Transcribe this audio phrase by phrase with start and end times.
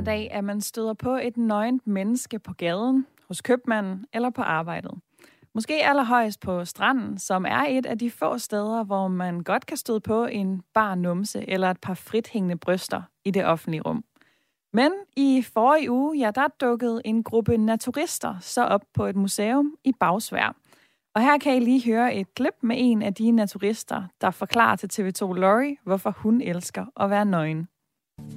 [0.00, 4.42] hver dag, at man støder på et nøgent menneske på gaden, hos købmanden eller på
[4.42, 4.90] arbejdet.
[5.54, 9.76] Måske allerhøjst på stranden, som er et af de få steder, hvor man godt kan
[9.76, 14.04] støde på en bar numse eller et par frithængende bryster i det offentlige rum.
[14.72, 19.74] Men i forrige uge, ja, der dukkede en gruppe naturister så op på et museum
[19.84, 20.56] i Bagsvær.
[21.14, 24.76] Og her kan I lige høre et klip med en af de naturister, der forklarer
[24.76, 27.68] til TV2 Lorry, hvorfor hun elsker at være nøgen.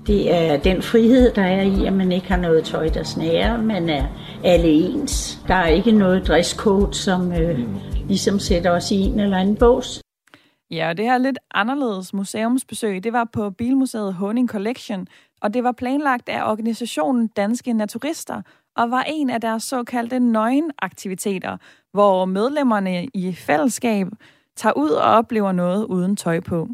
[0.07, 3.61] Det er den frihed, der er i, at man ikke har noget tøj, der snærer.
[3.61, 4.05] Man er
[4.43, 5.39] alle ens.
[5.47, 7.59] Der er ikke noget dresscode, som øh,
[8.07, 10.01] ligesom sætter os i en eller anden bås.
[10.71, 15.07] Ja, og det her lidt anderledes museumsbesøg, det var på Bilmuseet Honing Collection,
[15.41, 18.41] og det var planlagt af organisationen Danske Naturister,
[18.77, 21.57] og var en af deres såkaldte nøgenaktiviteter,
[21.91, 24.07] hvor medlemmerne i fællesskab
[24.55, 26.67] tager ud og oplever noget uden tøj på.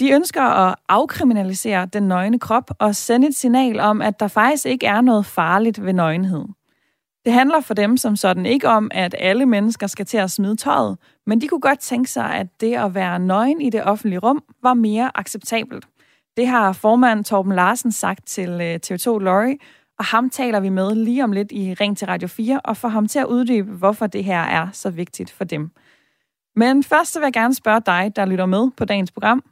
[0.00, 4.66] De ønsker at afkriminalisere den nøgne krop og sende et signal om, at der faktisk
[4.66, 6.44] ikke er noget farligt ved nøgenhed.
[7.24, 10.56] Det handler for dem som sådan ikke om, at alle mennesker skal til at smide
[10.56, 14.18] tøjet, men de kunne godt tænke sig, at det at være nøgen i det offentlige
[14.18, 15.86] rum var mere acceptabelt.
[16.36, 19.56] Det har formand Torben Larsen sagt til øh, TV2 Lorry,
[19.98, 22.88] og ham taler vi med lige om lidt i Ring til Radio 4, og får
[22.88, 25.70] ham til at uddybe, hvorfor det her er så vigtigt for dem.
[26.56, 29.42] Men først så vil jeg gerne spørge dig, der lytter med på dagens program.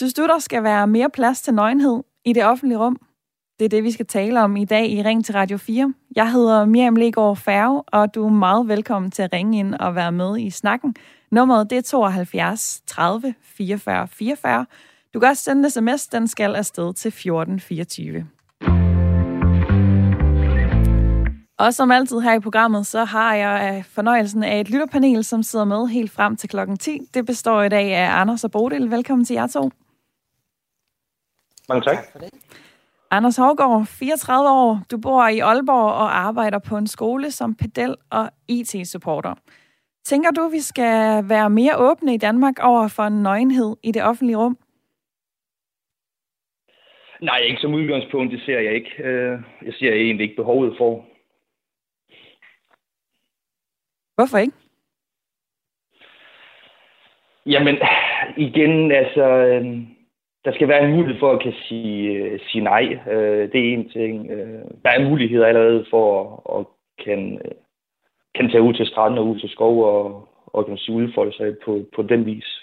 [0.00, 2.96] Synes du, der skal være mere plads til nøgenhed i det offentlige rum?
[3.58, 5.94] Det er det, vi skal tale om i dag i Ring til Radio 4.
[6.16, 9.94] Jeg hedder Miriam Legaard Færge, og du er meget velkommen til at ringe ind og
[9.94, 10.94] være med i snakken.
[11.30, 14.66] Nummeret det er 72 30 44 44.
[15.14, 18.26] Du kan også sende sms, den skal afsted til 1424.
[21.58, 25.42] Og som altid her i programmet, så har jeg øh, fornøjelsen af et lytterpanel, som
[25.42, 27.00] sidder med helt frem til klokken 10.
[27.14, 28.90] Det består i dag af Anders og Bodil.
[28.90, 29.70] Velkommen til jer to.
[31.70, 31.98] Mange tak.
[33.10, 34.82] Anders Hårgaard, 34 år.
[34.90, 39.34] Du bor i Aalborg og arbejder på en skole som pedel og IT-supporter.
[40.04, 44.02] Tænker du, vi skal være mere åbne i Danmark over for en nøgenhed i det
[44.02, 44.58] offentlige rum?
[47.20, 49.02] Nej, ikke som udgangspunkt, det ser jeg ikke.
[49.02, 51.04] Øh, jeg ser egentlig ikke behovet for.
[54.14, 54.52] Hvorfor ikke?
[57.46, 57.76] Jamen,
[58.36, 59.89] igen, altså, øh,
[60.44, 62.84] der skal være en mulighed for at kan sige, øh, sige nej.
[63.10, 64.30] Øh, det er en ting.
[64.30, 66.06] Øh, der er muligheder allerede for
[66.54, 66.66] at, at
[67.04, 67.50] kan, øh,
[68.34, 71.54] kan tage ud til stranden og ud til skov og, og kan sige, udfolde sig
[71.64, 72.60] på, på den vis.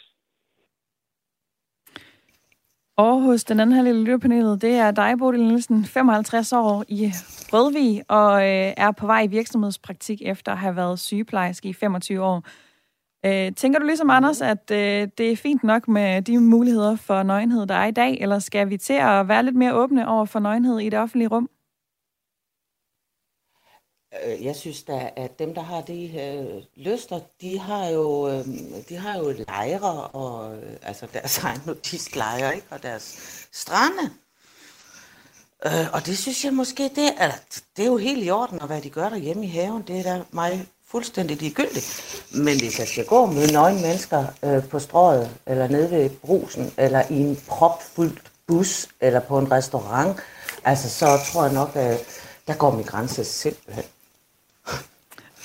[2.97, 7.11] Og hos den anden halvdel af lytterpanelet, det er dig, Bodil Nielsen, 55 år i
[7.53, 12.23] Rødvig, og øh, er på vej i virksomhedspraktik efter at have været sygeplejerske i 25
[12.23, 12.43] år.
[13.25, 17.23] Øh, tænker du ligesom Anders, at øh, det er fint nok med de muligheder for
[17.23, 20.25] nøgenhed, der er i dag, eller skal vi til at være lidt mere åbne over
[20.25, 21.49] for nøgenhed i det offentlige rum?
[24.25, 28.45] Øh, jeg synes da, at dem, der har de øh, lyster, de har jo, øh,
[28.89, 32.67] de har jo lejre, og, øh, altså deres egen nudistlejre, ikke?
[32.69, 33.17] og deres
[33.51, 34.03] strande.
[35.65, 37.31] Øh, og det synes jeg måske, det er,
[37.77, 40.03] det er jo helt i orden, og hvad de gør derhjemme i haven, det er
[40.03, 42.25] da mig fuldstændig ligegyldigt.
[42.33, 46.73] Men hvis jeg skal gå med nøgne mennesker øh, på strøget, eller nede ved brusen,
[46.77, 50.17] eller i en propfyldt bus, eller på en restaurant,
[50.63, 52.05] altså så tror jeg nok, at
[52.47, 53.83] der går min grænse simpelthen.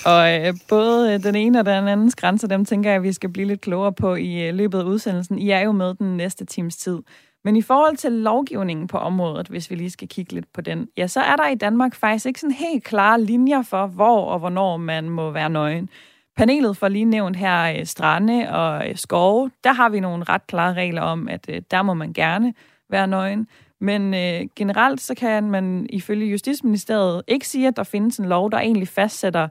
[0.04, 3.12] Og øh, både øh, den ene og den andens grænser, dem tænker jeg, at vi
[3.12, 5.38] skal blive lidt klogere på i øh, løbet af udsendelsen.
[5.38, 6.98] I er jo med den næste times tid.
[7.44, 10.88] Men i forhold til lovgivningen på området, hvis vi lige skal kigge lidt på den,
[10.96, 14.38] ja, så er der i Danmark faktisk ikke sådan helt klare linjer for, hvor og
[14.38, 15.88] hvornår man må være nøgen.
[16.36, 20.46] Panelet for lige nævnt her øh, strande og øh, skove, der har vi nogle ret
[20.46, 22.54] klare regler om, at øh, der må man gerne
[22.90, 23.48] være nøgen.
[23.80, 28.50] Men øh, generelt så kan man ifølge Justitsministeriet ikke sige, at der findes en lov,
[28.50, 29.48] der egentlig fastsætter,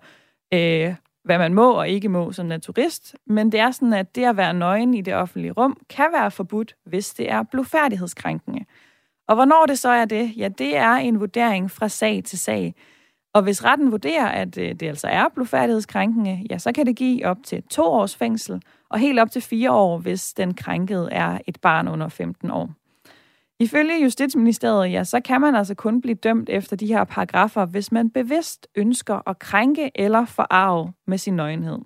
[0.53, 4.25] øh, hvad man må og ikke må som naturist, men det er sådan, at det
[4.25, 8.65] at være nøgen i det offentlige rum kan være forbudt, hvis det er blodfærdighedskrænkende.
[9.27, 10.31] Og hvornår det så er det?
[10.37, 12.75] Ja, det er en vurdering fra sag til sag.
[13.33, 17.25] Og hvis retten vurderer, at øh, det altså er blodfærdighedskrænkende, ja, så kan det give
[17.25, 21.37] op til to års fængsel, og helt op til fire år, hvis den krænkede er
[21.47, 22.69] et barn under 15 år.
[23.61, 27.91] Ifølge Justitsministeriet, ja, så kan man altså kun blive dømt efter de her paragrafer, hvis
[27.91, 31.77] man bevidst ønsker at krænke eller forarve med sin nøgenhed.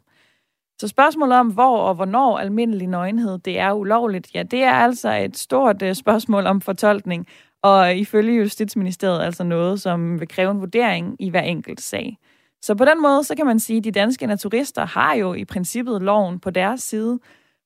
[0.81, 5.11] Så spørgsmålet om, hvor og hvornår almindelig nøgenhed det er ulovligt, ja, det er altså
[5.11, 7.27] et stort øh, spørgsmål om fortolkning,
[7.63, 12.17] og ifølge Justitsministeriet altså noget, som vil kræve en vurdering i hver enkelt sag.
[12.61, 15.45] Så på den måde, så kan man sige, at de danske naturister har jo i
[15.45, 17.19] princippet loven på deres side,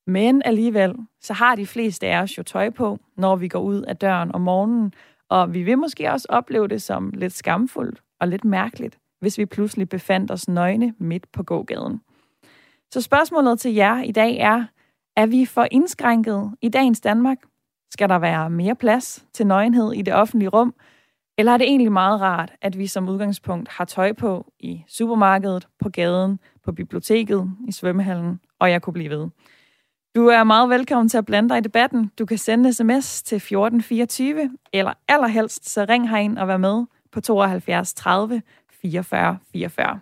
[0.07, 3.81] men alligevel, så har de fleste af os jo tøj på, når vi går ud
[3.81, 4.93] af døren om morgenen.
[5.29, 9.45] Og vi vil måske også opleve det som lidt skamfuldt og lidt mærkeligt, hvis vi
[9.45, 12.01] pludselig befandt os nøgne midt på gågaden.
[12.91, 14.65] Så spørgsmålet til jer i dag er,
[15.15, 17.37] er vi for indskrænket i dagens Danmark?
[17.91, 20.73] Skal der være mere plads til nøgenhed i det offentlige rum?
[21.37, 25.67] Eller er det egentlig meget rart, at vi som udgangspunkt har tøj på i supermarkedet,
[25.79, 29.27] på gaden, på biblioteket, i svømmehallen, og jeg kunne blive ved.
[30.15, 32.11] Du er meget velkommen til at blande dig i debatten.
[32.19, 37.21] Du kan sende sms til 1424, eller allerhelst så ring herind og vær med på
[37.21, 38.41] 72 30
[38.81, 39.99] 44 44.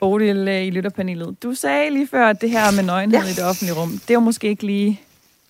[0.00, 1.42] Bodil øh, i lytterpanelet.
[1.42, 3.26] Du sagde lige før, at det her med nøgenhed ja.
[3.26, 5.00] i det offentlige rum, det er jo måske ikke lige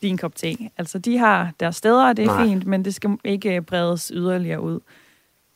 [0.02, 0.56] din kop te.
[0.78, 2.46] Altså, de har deres steder, og det er Nej.
[2.46, 4.80] fint, men det skal ikke bredes yderligere ud.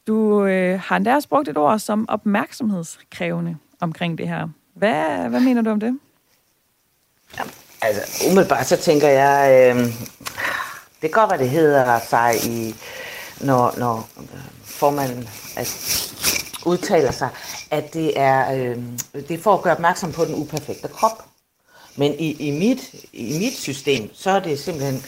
[0.06, 4.48] Du øh, har endda også brugt et ord som opmærksomhedskrævende omkring det her.
[4.74, 5.98] Hvad, hvad mener du om det?
[7.38, 7.42] Ja,
[7.82, 9.86] altså, umiddelbart så tænker jeg, øh,
[11.02, 12.74] det går, hvad det hedder sig i,
[13.40, 16.14] når, når øh, formanden altså,
[16.66, 17.28] udtaler sig,
[17.70, 18.82] at det er, øh,
[19.28, 21.24] det er for at gøre opmærksom på den uperfekte krop.
[21.96, 25.04] Men i, i, mit, i mit system, så er det simpelthen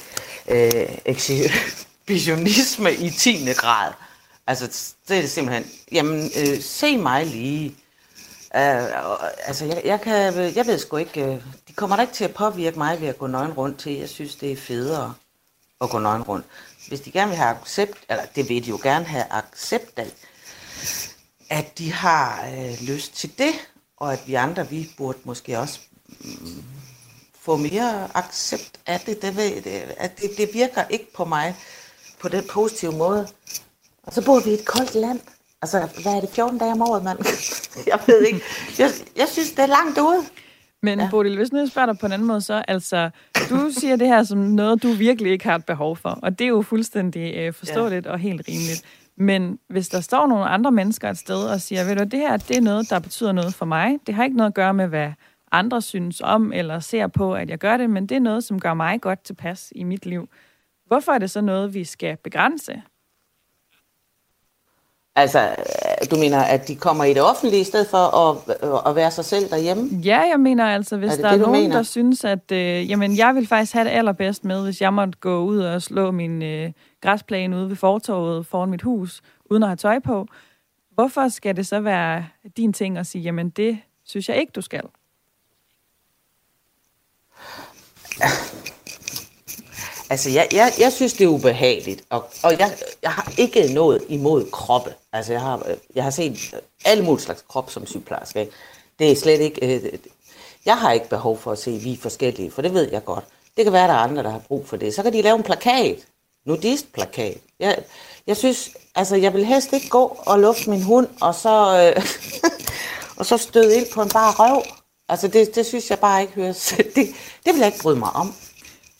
[0.49, 3.53] øh, exhibitionisme i 10.
[3.53, 3.93] grad.
[4.47, 7.77] Altså, det er det simpelthen, jamen, øh, se mig lige.
[8.55, 12.25] Uh, altså, jeg, jeg, kan, jeg ved sgu ikke, uh, de kommer da ikke til
[12.25, 13.93] at påvirke mig ved at gå nøgen rundt til.
[13.93, 15.15] Jeg synes, det er federe
[15.81, 16.47] at gå nøgen rundt.
[16.89, 20.13] Hvis de gerne vil have accept, eller det vil de jo gerne have accept af,
[21.51, 23.53] at de har øh, lyst til det,
[23.97, 26.65] og at vi andre, vi burde måske også mm,
[27.41, 29.23] få mere accept af det.
[29.23, 31.57] det, ved, det at det, det virker ikke på mig
[32.21, 33.29] på den positive måde.
[34.07, 35.21] Og så bor vi i et koldt land.
[35.63, 37.19] Altså, hvad er det, 14 dage om året, mand?
[37.93, 38.41] jeg ved ikke.
[38.79, 40.23] Jeg, jeg synes, det er langt ude.
[40.83, 41.09] Men ja.
[41.11, 43.11] Bodil, hvis nu spørger dig på en anden måde, så altså,
[43.51, 46.45] du siger det her som noget, du virkelig ikke har et behov for, og det
[46.45, 48.13] er jo fuldstændig øh, forståeligt ja.
[48.13, 48.83] og helt rimeligt.
[49.17, 52.37] Men hvis der står nogle andre mennesker et sted og siger, ved du, det her
[52.37, 54.87] det er noget, der betyder noget for mig, det har ikke noget at gøre med,
[54.87, 55.13] hvad
[55.53, 58.61] andre synes om eller ser på, at jeg gør det, men det er noget, som
[58.61, 60.29] gør mig godt tilpas i mit liv.
[60.87, 62.83] Hvorfor er det så noget, vi skal begrænse?
[65.17, 65.57] Altså,
[66.11, 68.37] du mener, at de kommer i det offentlige i stedet for at,
[68.91, 70.01] at være sig selv derhjemme?
[70.05, 71.77] Ja, jeg mener altså, hvis er det der det, er nogen, mener?
[71.77, 75.19] der synes, at øh, jamen, jeg vil faktisk have det allerbedst med, hvis jeg måtte
[75.21, 79.69] gå ud og slå min øh, græsplæne ude ved fortorvet foran mit hus, uden at
[79.69, 80.27] have tøj på.
[80.91, 82.27] Hvorfor skal det så være
[82.57, 84.83] din ting at sige, jamen det synes jeg ikke, du skal?
[90.15, 94.03] Altså, jeg, jeg, jeg synes, det er ubehageligt, og, og jeg, jeg har ikke noget
[94.09, 94.95] imod kroppe.
[95.13, 98.49] Altså, jeg har, øh, jeg har set øh, alle mulige slags krop som sygeplejerske.
[98.99, 99.75] Det er slet ikke...
[99.75, 99.93] Øh,
[100.67, 103.05] jeg har ikke behov for at se, at vi er forskellige, for det ved jeg
[103.05, 103.25] godt.
[103.57, 104.95] Det kan være, at der er andre, der har brug for det.
[104.95, 105.99] Så kan de lave en plakat.
[106.47, 107.39] Nudist-plakat.
[107.61, 107.79] Jeg,
[108.27, 112.07] jeg synes, altså, jeg vil helst ikke gå og lufte min hund, og så, øh,
[113.19, 114.63] og så støde ind på en bare røv.
[115.09, 116.75] Altså, det, det synes jeg bare ikke høres.
[116.97, 117.07] Det,
[117.45, 118.35] det vil jeg ikke bryde mig om.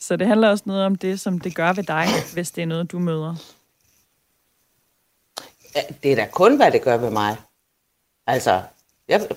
[0.05, 2.65] Så det handler også noget om det, som det gør ved dig, hvis det er
[2.65, 3.35] noget, du møder.
[5.75, 7.37] Ja, det er da kun, hvad det gør ved mig.
[8.27, 8.61] Altså,
[9.07, 9.27] jeg,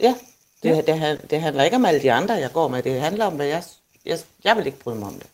[0.00, 0.14] ja,
[0.62, 0.80] det, ja.
[0.80, 2.82] Det, det handler ikke om alle de andre, jeg går med.
[2.82, 3.62] Det handler om, hvad jeg,
[4.06, 5.26] jeg, jeg vil ikke bryde mig om det.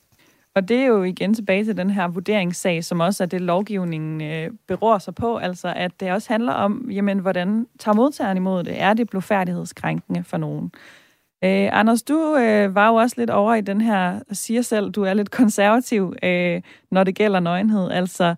[0.55, 4.21] Og det er jo igen tilbage til den her vurderingssag, som også er det, lovgivningen
[4.21, 5.37] øh, beror sig på.
[5.37, 8.81] Altså, at det også handler om, jamen, hvordan tager modtageren imod det?
[8.83, 10.73] Er det blodfærdighedskrænkende for nogen?
[11.45, 15.03] Øh, Anders, du øh, var jo også lidt over i den her, siger selv, du
[15.03, 17.91] er lidt konservativ, øh, når det gælder nøgenhed.
[17.91, 18.35] Altså,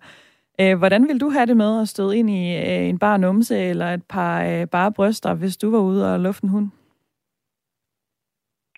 [0.61, 3.57] øh, hvordan vil du have det med at støde ind i øh, en bar numse
[3.57, 6.69] eller et par øh, bare bryster, hvis du var ude og lufte en hund?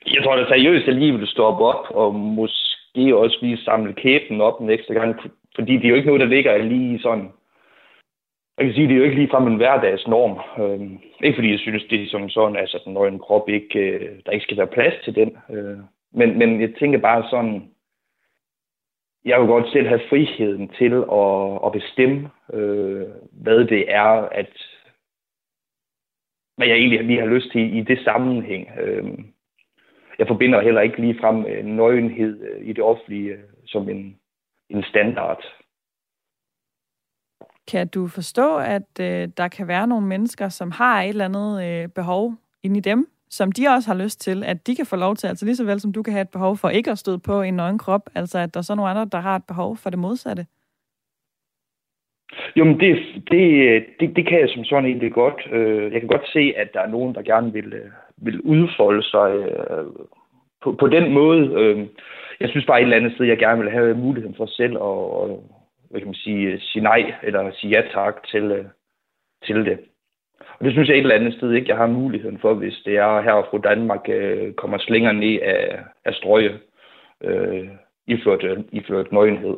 [0.06, 4.42] Jeg tror da seriøst, at lige vil stoppe op og måske også lige samle kæben
[4.42, 5.16] op en ekstra gang,
[5.56, 7.30] fordi det er jo ikke noget, der ligger lige sådan
[8.58, 10.64] jeg kan sige, det er jo ikke ligefrem en hverdagsnorm.
[10.64, 14.20] Øh, ikke fordi jeg synes, det er som sådan, altså den nøgne krop ikke, øh,
[14.26, 15.38] der ikke skal være plads til den.
[15.50, 15.78] Øh,
[16.14, 17.72] men, men jeg tænker bare sådan,
[19.26, 24.52] jeg vil godt selv have friheden til at, at bestemme, øh, hvad det er, at
[26.58, 28.70] hvad jeg egentlig lige har lyst til i det sammenhæng.
[28.82, 29.04] Øh,
[30.20, 34.20] jeg forbinder heller ikke ligefrem øh, nøgenhed øh, i det offentlige øh, som en,
[34.70, 35.44] en standard.
[37.72, 41.52] Kan du forstå, at øh, der kan være nogle mennesker, som har et eller andet
[41.66, 44.96] øh, behov inde i dem, som de også har lyst til, at de kan få
[44.96, 46.98] lov til, altså lige så vel som du kan have et behov for ikke at
[46.98, 49.48] støde på en nøgen krop, altså at der er så nogle andre, der har et
[49.48, 50.46] behov for det modsatte?
[52.56, 52.98] Jo, men det,
[53.32, 53.42] det,
[54.00, 55.48] det, det kan jeg som sådan egentlig godt.
[55.52, 59.04] Øh, jeg kan godt se, at der er nogen, der gerne vil, øh, vil udfolde
[59.04, 59.86] sig øh,
[60.64, 61.42] på, på den måde.
[62.40, 65.61] Jeg synes bare et eller andet sted, jeg gerne vil have muligheden for selv at
[65.92, 68.66] hvad kan man sige, øh, sige nej eller sige ja tak til, øh,
[69.46, 69.80] til det.
[70.60, 72.98] Og det synes jeg et eller andet sted ikke, jeg har muligheden for, hvis det
[72.98, 76.60] er her fra Danmark øh, kommer slinger ned af, af strøje
[77.24, 77.68] øh,
[78.08, 79.58] iført, øh, iført nøgenhed.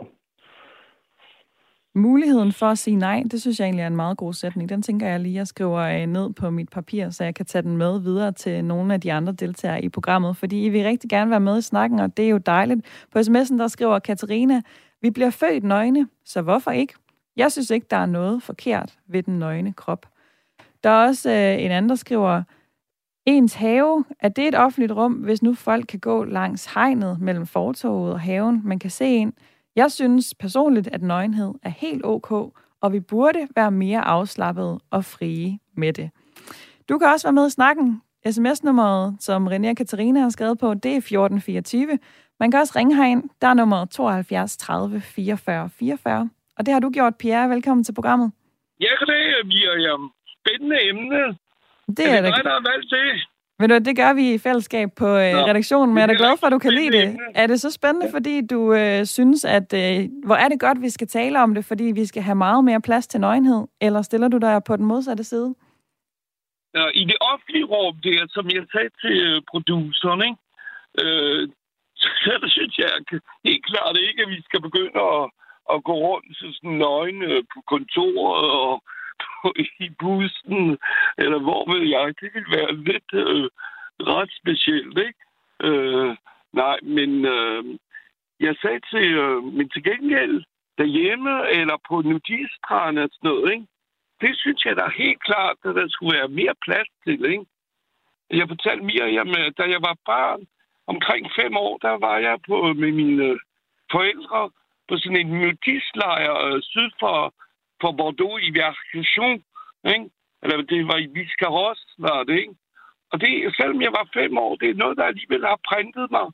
[1.96, 4.70] Muligheden for at sige nej, det synes jeg egentlig er en meget god sætning.
[4.70, 7.62] Den tænker jeg lige, jeg skriver øh, ned på mit papir, så jeg kan tage
[7.62, 11.10] den med videre til nogle af de andre deltagere i programmet, fordi I vil rigtig
[11.10, 12.86] gerne være med i snakken, og det er jo dejligt.
[13.12, 14.62] På sms'en der skriver Katarina,
[15.02, 16.94] vi bliver født nøgne, så hvorfor ikke?
[17.36, 20.06] Jeg synes ikke, der er noget forkert ved den nøgne krop.
[20.84, 22.44] Der er også øh, en anden, der skriver,
[23.26, 27.46] ens have, er det et offentligt rum, hvis nu folk kan gå langs hegnet mellem
[27.46, 29.34] fortoget og haven, man kan se en?
[29.76, 32.32] Jeg synes personligt, at nøgenhed er helt ok,
[32.82, 36.10] og vi burde være mere afslappede og frie med det.
[36.90, 38.02] Du kan også være med i snakken.
[38.32, 42.00] SMS-nummeret, som René og Katarina har skrevet på, det er 1424.
[42.40, 43.24] Man kan også ringe herind.
[43.42, 46.30] Der er nummer 72 30 44 44.
[46.58, 47.50] Og det har du gjort, Pierre.
[47.50, 48.32] Velkommen til programmet.
[48.82, 50.12] Ja, det, Miriam.
[50.36, 51.38] Spændende emne.
[51.88, 53.28] Det er, er det dig, der har valgt det.
[53.60, 56.38] Ved du, det gør vi i fællesskab på øh, redaktionen, men jeg er da glad
[56.40, 57.18] for, at du kan lide det.
[57.36, 60.90] Er det så spændende, fordi du øh, synes, at øh, hvor er det godt, vi
[60.90, 64.28] skal tale om det, fordi vi skal have meget mere plads til nøgenhed, eller stiller
[64.28, 65.56] du dig på den modsatte side?
[66.76, 70.38] Ja, I det offentlige rum, det er, som jeg sagde til øh, produceren, ikke?
[71.02, 71.50] Øh,
[72.24, 72.90] så der synes jeg
[73.46, 75.24] helt klart ikke, at vi skal begynde at,
[75.74, 78.84] at gå rundt så sådan nøgne øh, på kontoret og
[79.24, 80.78] på, i bussen,
[81.18, 82.14] eller hvor ved jeg.
[82.22, 83.50] Det ville være lidt øh,
[84.00, 85.22] ret specielt, ikke?
[85.64, 86.16] Øh,
[86.54, 87.64] nej, men øh,
[88.40, 90.44] jeg sagde til, øh, men til gengæld
[90.78, 93.68] derhjemme eller på nudiststrand og sådan noget, ikke?
[94.22, 97.46] Det synes jeg da helt klart, at der skulle være mere plads til, ikke?
[98.30, 99.28] Jeg fortalte Miriam,
[99.58, 100.48] da jeg var barn,
[100.88, 103.40] omkring fem år, der var jeg på med mine
[103.92, 104.50] forældre
[104.88, 107.34] på sådan en nudistlejr øh, syd for
[107.84, 109.38] for Bordeaux i Version,
[109.94, 110.08] ikke?
[110.44, 112.56] Eller det var i Viscaros, var det, ikke?
[113.12, 116.28] Og det, selvom jeg var fem år, det er noget, der alligevel har printet mig.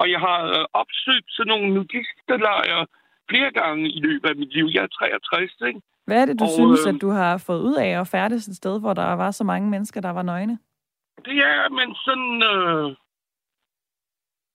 [0.00, 2.86] Og jeg har øh, opsøgt sådan nogle nudistelejre
[3.30, 4.66] flere gange i løbet af mit liv.
[4.74, 5.80] Jeg er 63, ikke?
[6.06, 8.48] Hvad er det, du og, synes, øh, at du har fået ud af at færdes
[8.48, 10.58] et sted, hvor der var så mange mennesker, der var nøgne?
[11.24, 12.34] Det er, men sådan...
[12.52, 12.96] Øh,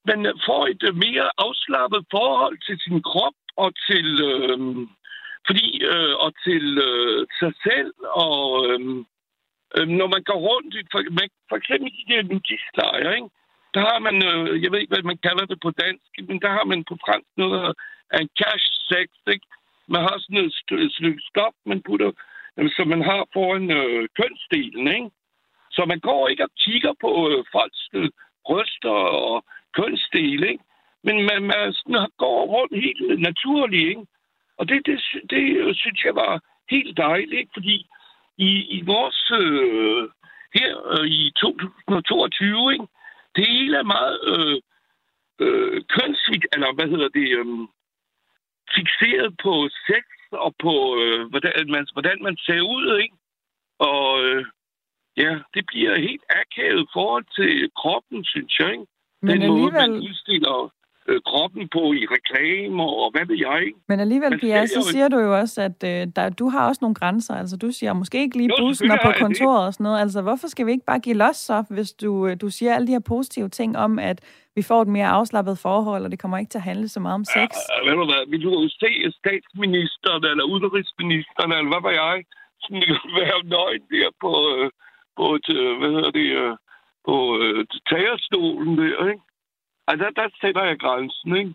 [0.09, 4.57] man får et mere afslappet forhold til sin krop og til, øh,
[5.47, 7.93] fordi, øh, og til øh, sig selv,
[8.25, 8.79] og øh,
[9.75, 13.29] øh, når man går rundt, i, for, man, for eksempel i de der nudistlejre, ikke?
[13.75, 16.51] der har man, øh, jeg ved ikke, hvad man kalder det på dansk, men der
[16.57, 17.73] har man på fransk noget
[18.13, 19.47] af en cash sex, ikke?
[19.93, 22.11] Man har sådan et stykke stof, man putter,
[22.57, 25.09] øh, som man har foran øh, kønsdelen, ikke?
[25.75, 28.09] Så man går ikke og kigger på øh, folks øh,
[28.45, 28.97] bryster
[29.29, 29.45] og
[29.77, 30.63] kønsdel, ikke?
[31.03, 34.05] Men man, man sådan, går rundt helt naturligt, ikke?
[34.57, 37.88] Og det, det, det synes jeg var helt dejligt, fordi
[38.38, 40.09] i, i vores øh,
[40.53, 42.88] her øh, i 2022, ikke,
[43.35, 44.57] det hele er meget øh,
[45.43, 47.45] øh, kønsvigt, eller hvad hedder det, øh,
[48.75, 49.53] fixeret på
[49.88, 53.15] sex og på, øh, hvordan, man, hvordan man ser ud, ikke?
[53.79, 54.45] Og øh,
[55.17, 58.85] ja, det bliver helt akavet forhold til kroppen, synes jeg, ikke?
[59.21, 59.62] Men Den alligevel...
[59.62, 60.74] måde, man udstiller
[61.09, 63.63] øh, kroppen på i reklamer og hvad ved jeg.
[63.88, 66.95] Men alligevel, Pia, så siger du jo også, at øh, der, du har også nogle
[66.95, 67.35] grænser.
[67.35, 70.00] Altså, du siger måske ikke lige bussen og på kontoret og sådan noget.
[70.00, 72.88] Altså, hvorfor skal vi ikke bare give los så, hvis du, øh, du siger alle
[72.88, 74.17] de her positive ting om, at
[74.55, 77.15] vi får et mere afslappet forhold, og det kommer ikke til at handle så meget
[77.15, 77.50] om sex?
[77.71, 82.24] Ja, ved du hvad, vil du se statsministeren eller udenrigsministeren, eller hvad var jeg,
[82.62, 82.83] sådan
[83.19, 84.69] være nøgen der på, øh,
[85.17, 86.57] på et, øh, hvad hedder det,
[87.07, 89.24] på øh, tagerstolen der, ikke?
[89.87, 91.53] Ej, der, der sætter jeg grænsen, ikke?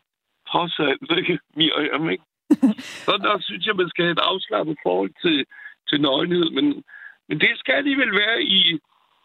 [0.49, 1.39] Trods alt, ikke?
[1.57, 2.25] Miriam, ikke?
[3.07, 5.47] Så der synes jeg, man skal have et afslappet forhold til,
[5.89, 6.85] til nøgenhed, men,
[7.29, 8.61] men det skal alligevel være i,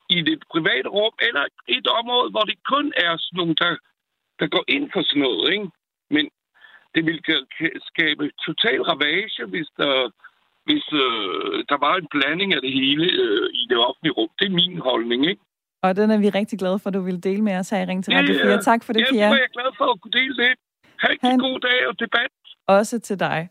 [0.09, 3.75] i det private rum, eller et område, hvor det kun er sådan nogle, der,
[4.39, 5.69] der går ind for sådan noget, ikke?
[6.09, 6.29] Men
[6.95, 7.19] det vil
[7.91, 10.11] skabe total ravage, hvis der,
[10.65, 14.29] hvis øh, der var en blanding af det hele øh, i det offentlige rum.
[14.39, 15.41] Det er min holdning, ikke?
[15.83, 17.85] Og den er vi rigtig glade for, at du vil dele med os her i
[17.85, 18.51] Ring til Radio 4.
[18.51, 19.19] Ja, tak for det, ja, Pia.
[19.21, 20.53] Ja, jeg er glad for at kunne dele det.
[20.99, 21.39] Ha' en Han...
[21.39, 22.31] god dag og debat.
[22.67, 23.49] Også til dig.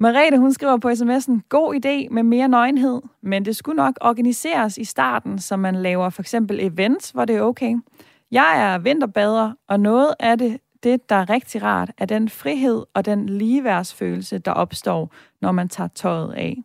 [0.00, 4.78] Marete, hun skriver på sms'en, god idé med mere nøgenhed, men det skulle nok organiseres
[4.78, 7.76] i starten, så man laver for eksempel events, hvor det er okay.
[8.30, 12.84] Jeg er vinterbader, og noget af det, det, der er rigtig rart, er den frihed
[12.94, 16.56] og den ligeværdsfølelse, der opstår, når man tager tøjet af.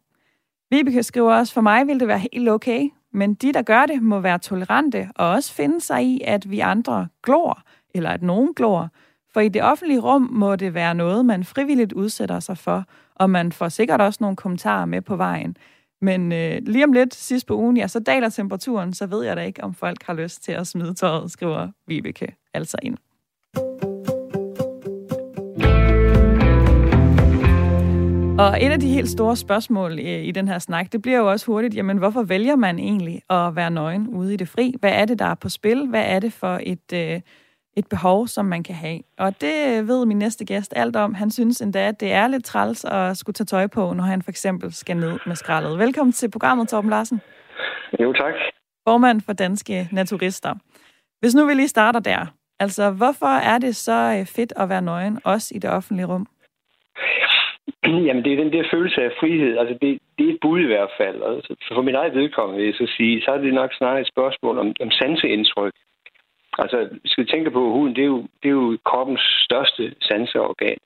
[0.72, 4.02] Vibeke skriver også, for mig vil det være helt okay, men de, der gør det,
[4.02, 7.62] må være tolerante og også finde sig i, at vi andre glor,
[7.94, 8.90] eller at nogen glor.
[9.34, 13.30] For i det offentlige rum må det være noget, man frivilligt udsætter sig for, og
[13.30, 15.58] man får sikkert også nogle kommentarer med på vejen.
[16.02, 19.38] Men øh, lige om lidt, sidst på ugen, ja, så daler temperaturen, så ved jeg
[19.38, 22.98] da ikke, om folk har lyst til at smide tøjet, skriver Vibeke altså ind.
[28.42, 31.32] Og et af de helt store spørgsmål i, i den her snak, det bliver jo
[31.32, 34.74] også hurtigt, jamen hvorfor vælger man egentlig at være nøgen ude i det fri?
[34.80, 35.88] Hvad er det, der er på spil?
[35.88, 37.22] Hvad er det for et, øh,
[37.78, 39.00] et behov, som man kan have?
[39.18, 41.14] Og det ved min næste gæst alt om.
[41.14, 44.22] Han synes endda, at det er lidt træls at skulle tage tøj på, når han
[44.22, 45.80] for eksempel skal ned med skraldet.
[45.80, 47.22] Velkommen til programmet, Torben Larsen.
[48.00, 48.34] Jo, tak.
[48.88, 50.56] Formand for Danske Naturister.
[51.20, 52.26] Hvis nu vi lige starter der.
[52.60, 56.28] Altså, hvorfor er det så øh, fedt at være nøgen, også i det offentlige rum?
[58.08, 59.58] Jamen, det er den der følelse af frihed.
[59.58, 61.24] Altså, det, det er et bud i hvert fald.
[61.24, 64.08] Altså, for min eget vedkommende vil jeg så sige, så er det nok snarere et
[64.08, 65.74] spørgsmål om, om sanseindtryk.
[66.58, 70.78] Altså, vi tænke på, at huden, det er, jo, det er jo kroppens største sanseorgan.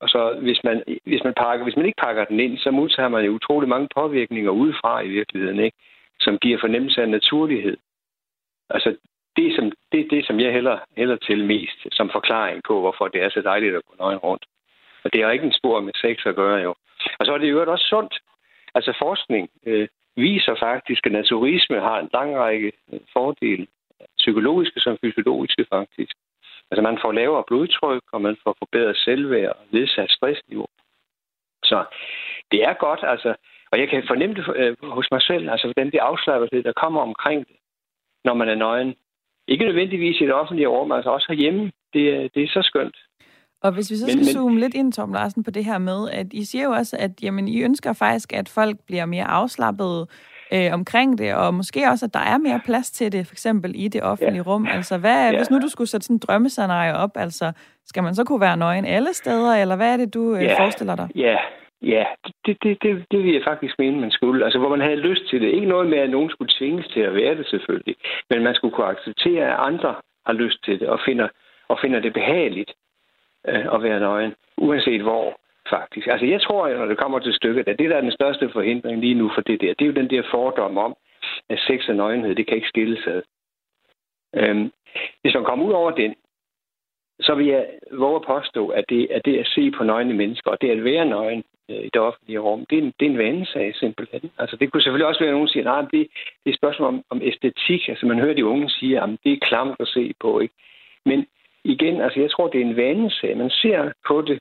[0.00, 3.08] Og så hvis man, hvis, man pakker, hvis man ikke pakker den ind, så modtager
[3.08, 5.76] man jo utrolig mange påvirkninger udefra i virkeligheden, ikke?
[6.20, 7.76] som giver fornemmelse af naturlighed.
[8.70, 8.96] Altså,
[9.36, 13.22] det, som, det det, som jeg hælder, hælder til mest som forklaring på, hvorfor det
[13.22, 14.44] er så dejligt at gå nøgen rundt.
[15.04, 16.74] Og det har ikke en spor med sex at gøre, jo.
[17.18, 18.14] Og så er det jo også sundt.
[18.74, 23.66] Altså forskning øh, viser faktisk, at naturisme har en lang række øh, fordele.
[24.18, 26.14] Psykologiske som fysiologiske faktisk.
[26.70, 30.66] Altså man får lavere blodtryk, og man får forbedret selvværd og nedsat stressniveau.
[31.64, 31.84] Så
[32.52, 33.34] det er godt, altså.
[33.72, 37.00] Og jeg kan fornemme det øh, hos mig selv, altså den der afslappethed, der kommer
[37.00, 37.56] omkring det,
[38.24, 38.94] når man er nøgen.
[39.48, 41.72] Ikke nødvendigvis i det offentlige rum, altså også herhjemme.
[41.94, 42.96] Det, det er så skønt.
[43.64, 45.78] Og hvis vi så skal men, men, zoome lidt ind, Tom Larsen, på det her
[45.78, 49.24] med, at I siger jo også, at jamen, I ønsker faktisk, at folk bliver mere
[49.24, 50.06] afslappede
[50.54, 53.72] øh, omkring det, og måske også, at der er mere plads til det, for eksempel
[53.74, 54.50] i det offentlige ja.
[54.50, 54.66] rum.
[54.66, 55.36] Altså, hvad, ja.
[55.36, 57.52] hvis nu du skulle sætte sådan en drømmescenarie op, altså,
[57.86, 60.62] skal man så kunne være nøgen alle steder, eller hvad er det, du øh, ja.
[60.62, 61.08] forestiller dig?
[61.14, 61.36] Ja,
[61.82, 62.04] Ja,
[62.46, 64.44] det, det, det, det vil jeg faktisk mene, man skulle.
[64.44, 65.48] Altså, hvor man havde lyst til det.
[65.48, 67.96] Ikke noget med, at nogen skulle tvinges til at være det, selvfølgelig.
[68.30, 69.94] Men man skulle kunne acceptere, at andre
[70.26, 71.28] har lyst til det, og finder,
[71.68, 72.72] og finder det behageligt
[73.48, 76.06] øh, at være nøgen, uanset hvor faktisk.
[76.06, 79.00] Altså jeg tror, når det kommer til stykket, at det, der er den største forhindring
[79.00, 80.96] lige nu for det der, det er jo den der fordom om,
[81.50, 83.22] at sex og nøgenhed, det kan ikke skilles ad.
[84.34, 84.72] Øhm,
[85.22, 86.14] hvis man kommer ud over den,
[87.20, 90.50] så vil jeg våge at påstå, at det, at det at se på nøgne mennesker,
[90.50, 93.10] og det at være nøgen øh, i det offentlige rum, det er en, det er
[93.10, 94.30] en vanesag simpelthen.
[94.38, 96.88] Altså det kunne selvfølgelig også være, at nogen siger, nej, det, det er et spørgsmål
[96.88, 97.88] om, om æstetik.
[97.88, 100.40] Altså man hører de unge sige, at det er klamt at se på.
[100.40, 100.54] Ikke?
[101.06, 101.26] Men
[101.64, 103.36] igen, altså jeg tror, det er en vanesag.
[103.36, 104.38] Man ser på det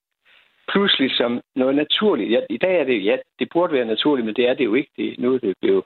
[0.72, 2.32] pludselig som noget naturligt.
[2.32, 4.74] Ja, I dag er det ja, det burde være naturligt, men det er det jo
[4.74, 4.92] ikke.
[4.98, 5.84] Det, nu er det blevet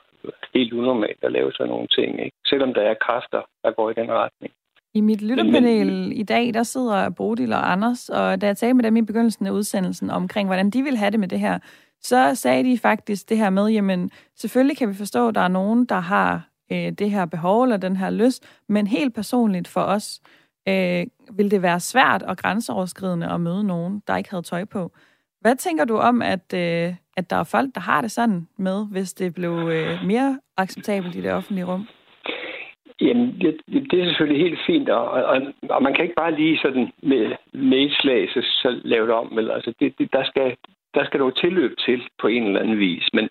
[0.53, 2.37] helt unormalt at lave sådan nogle ting, ikke?
[2.45, 4.53] selvom der er kræfter, der går i den retning.
[4.93, 8.83] I mit lytterpanel i dag, der sidder Bodil og Anders, og da jeg talte med
[8.83, 11.59] dem i begyndelsen af udsendelsen omkring, hvordan de vil have det med det her,
[12.01, 15.47] så sagde de faktisk det her med, jamen selvfølgelig kan vi forstå, at der er
[15.47, 19.81] nogen, der har øh, det her behov eller den her lyst, men helt personligt for
[19.81, 20.21] os,
[20.67, 21.05] øh,
[21.37, 24.91] ville det være svært og grænseoverskridende at møde nogen, der ikke havde tøj på.
[25.41, 28.87] Hvad tænker du om, at, øh, at der er folk, der har det sådan med,
[28.91, 31.87] hvis det blev øh, mere acceptabelt i det offentlige rum?
[33.01, 36.57] Jamen, det, det er selvfølgelig helt fint, og, og, og man kan ikke bare lige
[36.57, 39.35] sådan med, med et slag så, så lave det om.
[39.35, 39.51] Vel?
[39.51, 40.55] Altså, det, det, der, skal,
[40.93, 43.07] der skal noget tilløb til på en eller anden vis.
[43.13, 43.29] Men,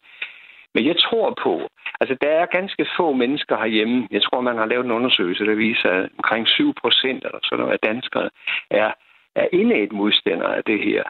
[0.77, 1.55] men jeg tror på,
[2.01, 4.09] altså der er ganske få mennesker herhjemme.
[4.11, 7.59] Jeg tror, man har lavet en undersøgelse, der viser, at omkring 7 procent eller sådan
[7.59, 8.31] noget af danskere
[8.71, 8.93] er,
[9.35, 11.03] er indædt modstandere af det her.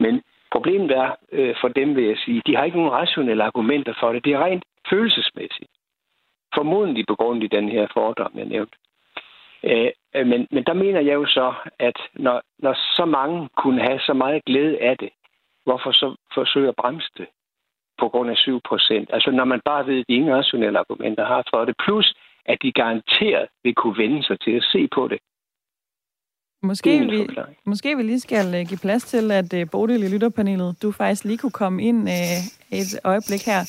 [0.00, 0.22] Men
[0.52, 4.12] problemet er øh, for dem, vil jeg sige, de har ikke nogen rationelle argumenter for
[4.12, 4.24] det.
[4.24, 5.70] Det er rent følelsesmæssigt.
[6.54, 8.76] Formodentlig på grund af den her fordom, jeg nævnte.
[9.64, 13.80] Øh, øh men, men der mener jeg jo så, at når, når så mange kunne
[13.82, 15.10] have så meget glæde af det,
[15.64, 17.26] hvorfor så forsøge at bremse det?
[18.00, 19.08] På grund af 7 procent.
[19.12, 22.14] Altså når man bare ved, at de ingen rationelle argumenter har for det, plus
[22.46, 25.18] at de garanteret vil kunne vende sig til at se på det.
[26.62, 27.28] Måske vi,
[27.64, 31.24] måske vi lige skal uh, give plads til, at uh, Bodil i lytterpanelet, du faktisk
[31.24, 33.60] lige kunne komme ind uh, et øjeblik her.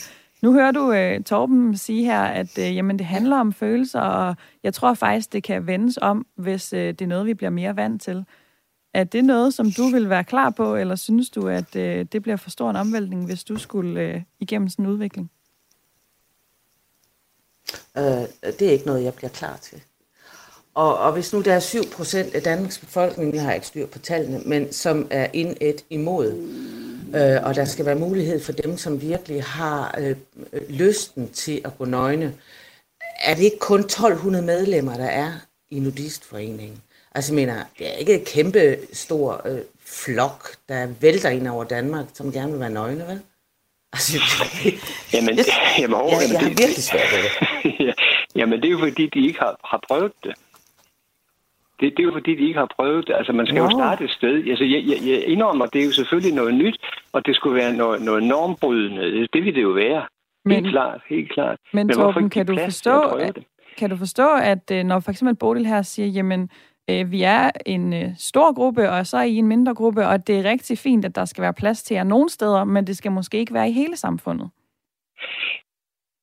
[0.44, 4.36] Nu hører du uh, Torben sige her, at uh, jamen, det handler om følelser, og
[4.64, 7.76] jeg tror faktisk, det kan vendes om, hvis uh, det er noget, vi bliver mere
[7.76, 8.26] vant til.
[8.94, 12.22] Er det noget, som du vil være klar på, eller synes du, at øh, det
[12.22, 15.32] bliver for stor en omvæltning, hvis du skulle øh, igennem sådan en udvikling?
[17.98, 18.04] Øh,
[18.60, 19.82] det er ikke noget, jeg bliver klar til.
[20.74, 24.00] Og, og hvis nu der er 7% af Danmarks befolkning, jeg har ikke styr på
[24.00, 26.34] tallene, men som er indet imod
[27.16, 30.16] Øh, og der skal være mulighed for dem, som virkelig har øh,
[30.70, 32.34] lysten til at gå nøgne.
[33.24, 35.32] Er det ikke kun 1200 medlemmer, der er
[35.70, 36.82] i nudistforeningen?
[37.16, 39.62] Altså jeg mener, det er ikke et kæmpe stor øh,
[40.06, 43.22] flok, der vælter ind over Danmark, som gerne vil være nøgne, vel?
[43.94, 44.14] Altså,
[45.14, 45.46] jamen, jeg,
[45.82, 47.34] jamen, jeg, jeg, jeg har virkelig svært ved det.
[47.88, 47.94] ja,
[48.36, 50.36] jamen, det er jo fordi, de ikke har, har prøvet det.
[51.80, 51.98] det.
[51.98, 53.16] Det er jo fordi, de ikke har prøvet det.
[53.16, 53.64] Altså, man skal Nå.
[53.64, 54.34] jo starte et sted.
[54.50, 56.78] Altså, jeg, jeg, jeg indrømmer, det er jo selvfølgelig noget nyt,
[57.14, 59.28] og det skulle være noget, noget normbrydende.
[59.34, 60.06] Det vil det jo være.
[60.46, 61.58] Men, helt klart, helt klart.
[61.74, 63.40] Men, men Torben, kan du, forstå, at,
[63.78, 67.52] kan du forstå, at når for eksempel Bodil her siger, jamen, øh, Øh, vi er
[67.66, 70.78] en øh, stor gruppe, og så er I en mindre gruppe, og det er rigtig
[70.78, 73.54] fint, at der skal være plads til jer nogle steder, men det skal måske ikke
[73.54, 74.50] være i hele samfundet.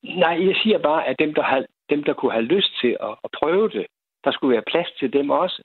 [0.02, 3.14] Nej, jeg siger bare, at dem, der, har, dem, der kunne have lyst til at,
[3.24, 3.86] at prøve det,
[4.24, 5.62] der skulle være plads til dem også.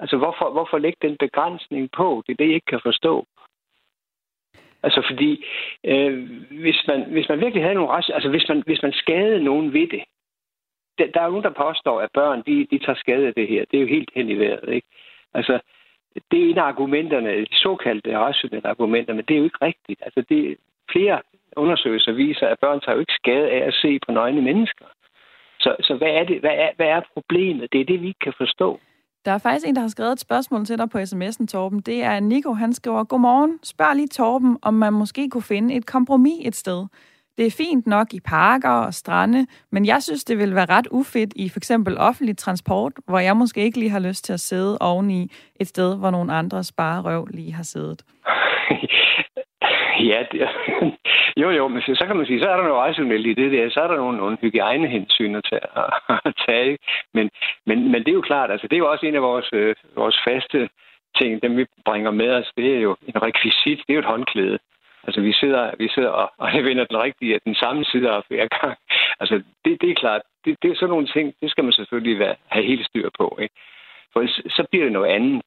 [0.00, 2.22] Altså, hvorfor, hvorfor lægge den begrænsning på?
[2.26, 3.26] Det er det, jeg ikke kan forstå.
[4.82, 5.44] Altså, fordi
[5.84, 6.12] øh,
[6.50, 9.72] hvis, man, hvis man virkelig havde nogle rest, altså hvis man, hvis man skadede nogen
[9.72, 10.02] ved det,
[10.98, 13.64] der, der er nogen, der påstår, at børn, de, de tager skade af det her.
[13.70, 14.88] Det er jo helt hen i vejret, ikke?
[15.34, 15.58] Altså,
[16.30, 20.00] det er en af argumenterne, de såkaldte rationelle argumenter, men det er jo ikke rigtigt.
[20.02, 20.56] Altså, det,
[20.92, 21.20] flere
[21.56, 24.84] undersøgelser viser, at børn tager jo ikke skade af at se på nøgne mennesker.
[25.60, 27.72] Så, så hvad, er det, hvad, er, hvad er problemet?
[27.72, 28.80] Det er det, vi ikke kan forstå.
[29.24, 31.80] Der er faktisk en, der har skrevet et spørgsmål til dig på sms'en, Torben.
[31.80, 35.86] Det er Nico, han skriver, Godmorgen, spørg lige Torben, om man måske kunne finde et
[35.86, 36.86] kompromis et sted.
[37.36, 40.88] Det er fint nok i parker og strande, men jeg synes, det vil være ret
[40.90, 44.40] ufedt i for eksempel offentlig transport, hvor jeg måske ikke lige har lyst til at
[44.40, 46.62] sidde oveni et sted, hvor nogle andre
[47.04, 48.02] røv lige har siddet.
[50.00, 50.40] Ja, det,
[51.42, 53.70] jo jo, men så kan man sige, så er der noget rationelt i det der,
[53.70, 55.66] så er der nogle, nogle hygiejnehensyn at tage,
[56.28, 56.78] at tage.
[57.14, 57.30] Men,
[57.66, 59.74] men, men det er jo klart, altså det er jo også en af vores, øh,
[59.96, 60.68] vores faste
[61.20, 64.12] ting, dem vi bringer med os, det er jo en rekvisit, det er jo et
[64.14, 64.58] håndklæde.
[65.06, 68.10] Altså, vi sidder, vi sidder og, og jeg vender den rigtige, at den samme side
[68.10, 68.78] af hver gang.
[69.20, 70.22] Altså, det, det er klart.
[70.44, 73.38] Det, det er sådan nogle ting, det skal man selvfølgelig være, have helt styr på.
[73.42, 73.54] Ikke?
[74.12, 75.42] For så bliver det noget andet.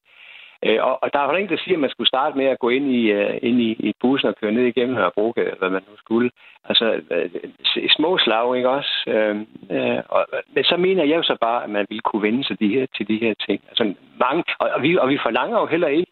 [0.65, 2.59] Øh, og, og der er jo ingen, der siger, at man skulle starte med at
[2.59, 5.83] gå ind i, uh, ind i, i bussen og køre ned igennem Hørebrukke, hvad man
[5.89, 6.31] nu skulle.
[6.63, 8.93] Altså, uh, små slag, ikke også?
[9.07, 9.35] Uh,
[9.77, 12.59] uh, og, men så mener jeg jo så bare, at man ville kunne vende sig
[12.59, 13.63] de her, til de her ting.
[13.67, 16.11] Altså, mange, og, og, vi, og vi forlanger jo heller ikke,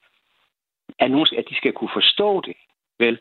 [1.00, 2.56] at, nogen, at de skal kunne forstå det.
[3.00, 3.20] Vel?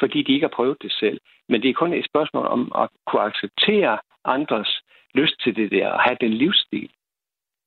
[0.00, 1.20] Fordi de ikke har prøvet det selv.
[1.48, 4.80] Men det er kun et spørgsmål om at kunne acceptere andres
[5.14, 6.90] lyst til det der, og have den livsstil.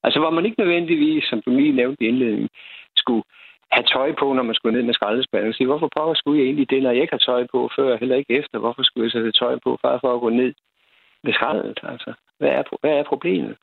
[0.03, 2.49] Altså hvor man ikke nødvendigvis, som du lige nævnte i indledningen,
[2.95, 3.23] skulle
[3.71, 5.49] have tøj på, når man skulle ned med skraldespanden.
[5.49, 7.97] Og sige, hvorfor prøver skulle jeg egentlig det, når jeg ikke har tøj på før,
[7.97, 8.59] heller ikke efter?
[8.59, 10.53] Hvorfor skulle jeg sætte tøj på, bare for at gå ned
[11.23, 11.79] med skraldet?
[11.83, 13.55] Altså, hvad er, hvad er problemet?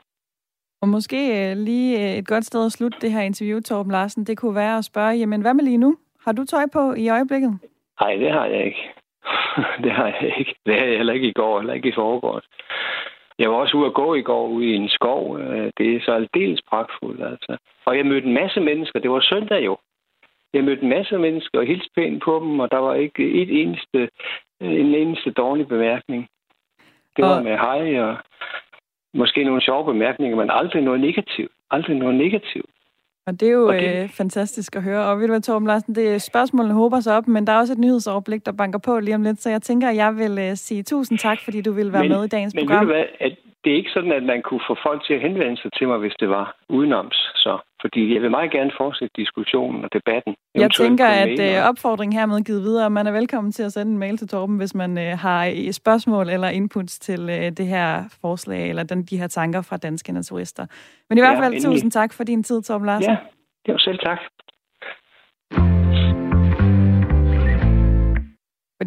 [0.83, 4.25] Og måske øh, lige øh, et godt sted at slutte det her interview, Torben Larsen,
[4.25, 5.97] det kunne være at spørge, jamen hvad med lige nu?
[6.25, 7.59] Har du tøj på i øjeblikket?
[8.01, 8.91] Nej, det har jeg ikke.
[9.85, 10.55] det har jeg ikke.
[10.67, 12.45] Det har jeg heller ikke i går, heller ikke i forgårs.
[13.39, 15.39] Jeg var også ude at gå i går ude i en skov.
[15.39, 17.57] Øh, det er så aldeles pragtfuldt, altså.
[17.85, 19.01] Og jeg mødte en masse mennesker.
[19.01, 19.77] Det var søndag jo.
[20.53, 23.61] Jeg mødte en masse mennesker og hilste pænt på dem, og der var ikke et
[23.63, 24.09] eneste,
[24.61, 26.29] en eneste dårlig bemærkning.
[27.17, 28.17] Det var med hej og
[29.15, 31.53] måske nogle sjove bemærkninger, men aldrig noget negativt.
[31.71, 32.71] Aldrig noget negativt.
[33.29, 34.03] Og det er jo det...
[34.03, 35.03] øh, fantastisk at høre.
[35.09, 37.59] Og ved du hvad, Torben Larsen, det er spørgsmålene håber sig op, men der er
[37.59, 40.39] også et nyhedsoverblik, der banker på lige om lidt, så jeg tænker, at jeg vil
[40.39, 42.87] øh, sige tusind tak, fordi du vil være men, med i dagens men program.
[42.87, 43.33] Men ved du hvad, at
[43.65, 45.99] det er ikke sådan, at man kunne få folk til at henvende sig til mig,
[45.99, 47.17] hvis det var udenoms.
[47.45, 50.35] Så, fordi jeg vil meget gerne fortsætte diskussionen og debatten.
[50.55, 52.91] Jeg tænker, at øh, opfordringen hermed givet videre.
[52.91, 56.29] Man er velkommen til at sende en mail til Torben, hvis man øh, har spørgsmål
[56.29, 60.67] eller inputs til øh, det her forslag, eller den, de her tanker fra danske naturister.
[61.09, 63.11] Men i hvert fald, ja, tusind tak for din tid, Torben Larsen.
[63.11, 63.17] Ja,
[63.67, 64.19] det var selv tak.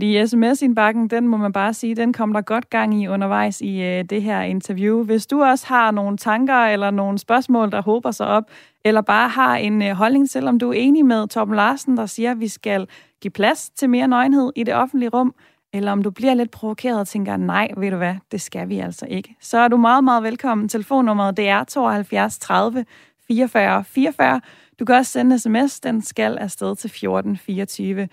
[0.01, 3.81] Fordi sms-indbakken, den må man bare sige, den kom der godt gang i undervejs i
[3.81, 5.03] øh, det her interview.
[5.03, 8.43] Hvis du også har nogle tanker eller nogle spørgsmål, der håber sig op,
[8.85, 12.31] eller bare har en øh, holdning, selvom du er enig med Tom Larsen, der siger,
[12.31, 12.87] at vi skal
[13.21, 15.33] give plads til mere nøgenhed i det offentlige rum,
[15.73, 18.79] eller om du bliver lidt provokeret og tænker, nej, ved du hvad, det skal vi
[18.79, 19.35] altså ikke.
[19.41, 20.69] Så er du meget, meget velkommen.
[20.69, 22.85] Telefonnummeret det er 72 30
[23.27, 24.41] 44 44.
[24.79, 28.07] Du kan også sende sms, den skal afsted til 1424.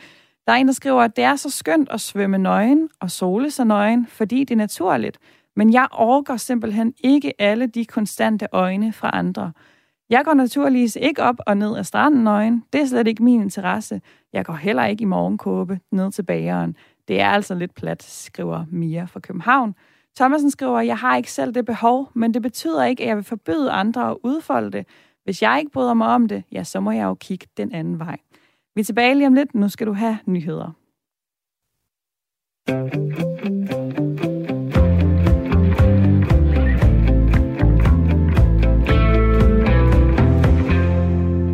[0.49, 3.51] Der er en, der skriver, at det er så skønt at svømme nøgen og sole
[3.51, 5.19] sig nøgen, fordi det er naturligt.
[5.57, 9.53] Men jeg orker simpelthen ikke alle de konstante øjne fra andre.
[10.11, 12.65] Jeg går naturligvis ikke op og ned af stranden nøgen.
[12.73, 14.01] Det er slet ikke min interesse.
[14.33, 16.77] Jeg går heller ikke i morgenkåbe ned til bageren.
[17.09, 19.75] Det er altså lidt plat, skriver Mia fra København.
[20.17, 23.25] Thomasen skriver, jeg har ikke selv det behov, men det betyder ikke, at jeg vil
[23.25, 24.87] forbyde andre at udfolde det.
[25.25, 27.99] Hvis jeg ikke bryder mig om det, ja, så må jeg jo kigge den anden
[27.99, 28.17] vej.
[28.79, 29.55] Vi er tilbage lige om lidt.
[29.55, 30.73] Nu skal du have nyheder.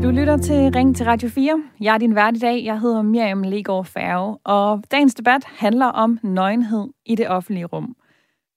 [0.03, 1.63] Du lytter til Ring til Radio 4.
[1.81, 2.65] Jeg er din vært i dag.
[2.65, 7.97] Jeg hedder Miriam Legaard Færge, og dagens debat handler om nøgenhed i det offentlige rum.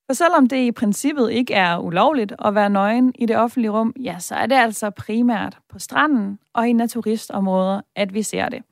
[0.09, 3.93] For selvom det i princippet ikke er ulovligt at være nøgen i det offentlige rum,
[4.03, 8.63] ja, så er det altså primært på stranden og i naturistområder, at vi ser det.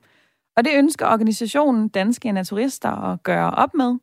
[0.56, 3.94] Og det ønsker organisationen Danske Naturister at gøre op med.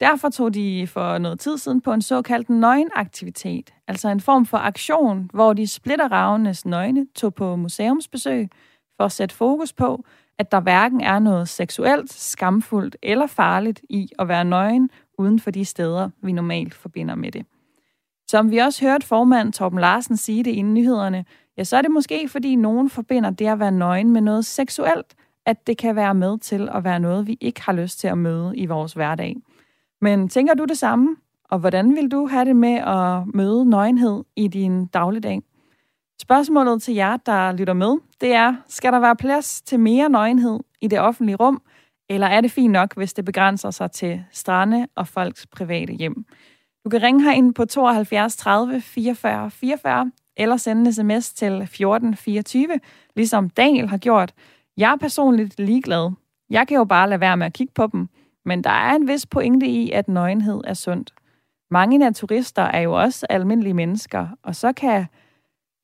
[0.00, 4.58] Derfor tog de for noget tid siden på en såkaldt nøgenaktivitet, altså en form for
[4.58, 8.48] aktion, hvor de splitter ravenes nøgne tog på museumsbesøg
[8.96, 10.04] for at sætte fokus på,
[10.38, 15.50] at der hverken er noget seksuelt, skamfuldt eller farligt i at være nøgen uden for
[15.50, 17.46] de steder, vi normalt forbinder med det.
[18.28, 21.24] Som vi også hørte formand Torben Larsen sige det inden nyhederne,
[21.58, 25.14] ja, så er det måske, fordi nogen forbinder det at være nøgen med noget seksuelt,
[25.46, 28.18] at det kan være med til at være noget, vi ikke har lyst til at
[28.18, 29.36] møde i vores hverdag.
[30.00, 31.16] Men tænker du det samme?
[31.50, 35.42] Og hvordan vil du have det med at møde nøgenhed i din dagligdag?
[36.22, 40.60] Spørgsmålet til jer, der lytter med, det er, skal der være plads til mere nøgenhed
[40.80, 41.62] i det offentlige rum,
[42.08, 46.24] eller er det fint nok, hvis det begrænser sig til strande og folks private hjem?
[46.84, 52.80] Du kan ringe herind på 72 30 44 44, eller sende en sms til 1424,
[53.16, 54.32] ligesom Daniel har gjort.
[54.76, 56.12] Jeg er personligt ligeglad.
[56.50, 58.08] Jeg kan jo bare lade være med at kigge på dem,
[58.44, 61.14] men der er en vis pointe i, at nøgenhed er sundt.
[61.70, 65.06] Mange naturister er jo også almindelige mennesker, og så kan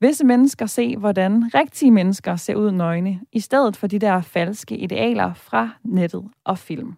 [0.01, 4.77] visse mennesker se, hvordan rigtige mennesker ser ud nøgne, i stedet for de der falske
[4.77, 6.93] idealer fra nettet og film.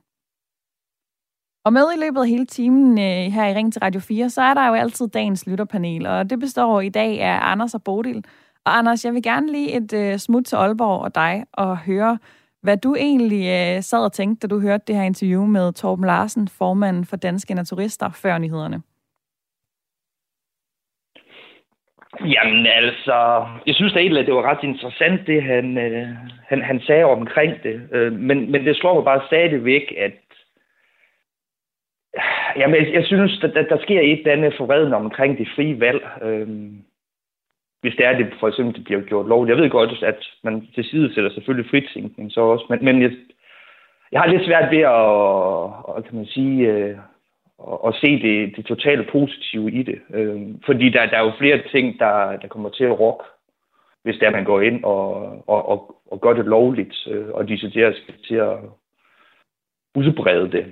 [1.65, 4.41] Og med i løbet af hele timen øh, her i Ring til Radio 4, så
[4.41, 8.25] er der jo altid dagens lytterpanel, og det består i dag af Anders og Bodil.
[8.65, 12.17] Og Anders, jeg vil gerne lige et øh, smut til Aalborg og dig og høre,
[12.61, 16.05] hvad du egentlig øh, sad og tænkte, da du hørte det her interview med Torben
[16.05, 18.81] Larsen, formanden for Danske Naturister, før nyhederne.
[22.21, 26.08] Jamen altså, jeg synes da egentlig, at det var ret interessant, det han, øh,
[26.47, 27.89] han, han sagde omkring det.
[27.91, 30.12] Øh, men, men det slår mig bare stadigvæk, at
[32.56, 35.80] jamen, jeg, jeg synes, at der, der sker et eller andet forredende omkring det frie
[35.80, 36.02] valg.
[36.21, 36.47] Øh,
[37.82, 39.56] hvis det er, det for eksempel det bliver gjort lovligt.
[39.56, 43.12] Jeg ved godt, at man til side sætter selvfølgelig fritænkning så også, men, men jeg,
[44.12, 46.97] jeg har lidt svært ved at, at kan man sige, øh,
[47.88, 49.99] at se det, det totale positive i det.
[50.13, 53.23] Øh, fordi der, der er jo flere ting, der, der kommer til at rokke,
[54.04, 55.06] hvis der man går ind og,
[55.47, 57.71] og, og, og gør det lovligt, øh, og de skal
[58.28, 58.58] til at
[59.95, 60.65] udbrede det.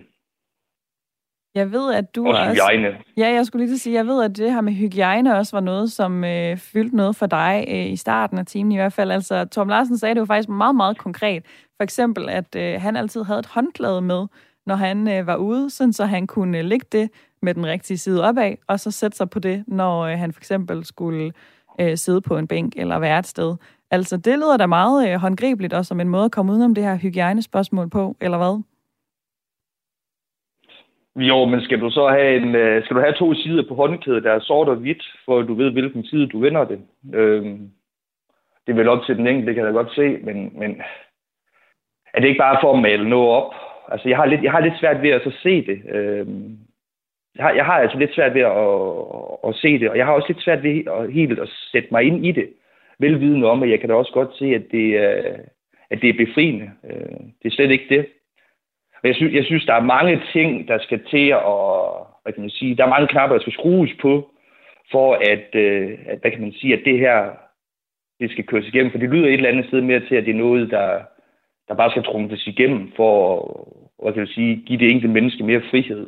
[1.56, 2.52] Jeg ved, at du og også...
[2.52, 2.98] hygiejne.
[3.18, 5.92] Ja, jeg skulle lige sige, jeg ved, at det her med hygiejne også var noget,
[5.92, 9.12] som øh, fyldte noget for dig øh, i starten af timen i hvert fald.
[9.12, 11.46] Altså, Tom Larsen sagde det jo faktisk meget, meget konkret.
[11.78, 14.28] For eksempel, at øh, han altid havde et håndklæde med,
[14.66, 17.10] når han øh, var ude, sådan så han kunne øh, lægge det
[17.42, 20.40] med den rigtige side opad, og så sætte sig på det, når øh, han for
[20.40, 21.34] eksempel skulle
[21.80, 23.56] øh, sidde på en bænk eller være et sted.
[23.92, 26.84] Altså, det lyder da meget øh, håndgribeligt, og som en måde at komme udenom det
[26.84, 28.64] her hygiejnespørgsmål på, eller hvad?
[31.16, 34.24] Jo, men skal du så have en, øh, skal du have to sider på håndklædet,
[34.24, 36.80] der er sort og hvidt, for du ved, hvilken side du vender det?
[37.14, 37.72] Øhm,
[38.66, 40.82] det er vel op til den enkelte, det kan jeg godt se, men, men
[42.14, 43.54] er det ikke bare for at male noget op?
[43.88, 45.82] Altså, jeg har lidt, jeg har lidt svært ved at så se det.
[45.90, 46.58] Øhm,
[47.36, 50.06] jeg, har, jeg har altså lidt svært ved at, at, at se det, og jeg
[50.06, 52.50] har også lidt svært ved at, helt at sætte mig ind i det.
[53.00, 55.40] Velvidende om, at jeg kan da også godt se, at det, øh,
[55.90, 56.72] at det er befriende.
[56.90, 58.06] Øh, det er slet ikke det.
[59.04, 61.62] Jeg synes, jeg synes, der er mange ting, der skal til at,
[62.24, 64.30] hvad kan man sige, der er mange knapper, der skal skrues på,
[64.92, 67.30] for at, øh, at hvad kan man sige, at det her,
[68.20, 68.92] det skal køres igennem.
[68.92, 71.00] For det lyder et eller andet sted mere til, at det er noget, der,
[71.72, 73.12] der bare skal trumfes igennem for
[74.02, 76.08] hvad kan man sige, give det enkelte menneske mere frihed.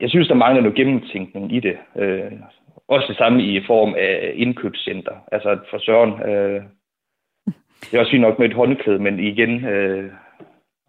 [0.00, 1.76] Jeg synes, der mangler noget gennemtænkning i det.
[1.96, 2.32] Øh,
[2.88, 5.16] også det samme i form af indkøbscenter.
[5.32, 6.62] Altså for Søren, øh,
[7.80, 10.10] det er også fint nok med et håndklæde, men igen, øh,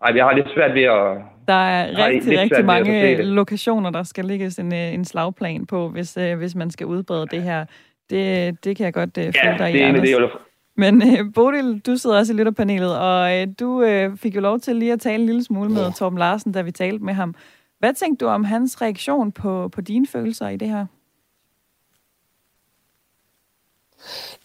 [0.06, 1.18] ej, jeg har lidt svært ved at...
[1.48, 6.18] Der er rigtig, rigtig mange lokationer, der skal ligges en, øh, en slagplan på, hvis,
[6.18, 7.66] øh, hvis man skal udbrede det her.
[8.10, 10.10] Det, det kan jeg godt uh, følge ja, dig i, det, Anders.
[10.10, 10.32] Det,
[10.76, 14.60] men uh, Bodil, du sidder også i lytterpanelet, og uh, du uh, fik jo lov
[14.60, 17.36] til lige at tale en lille smule med Torben Larsen, da vi talte med ham.
[17.80, 20.86] Hvad tænkte du om hans reaktion på, på dine følelser i det her?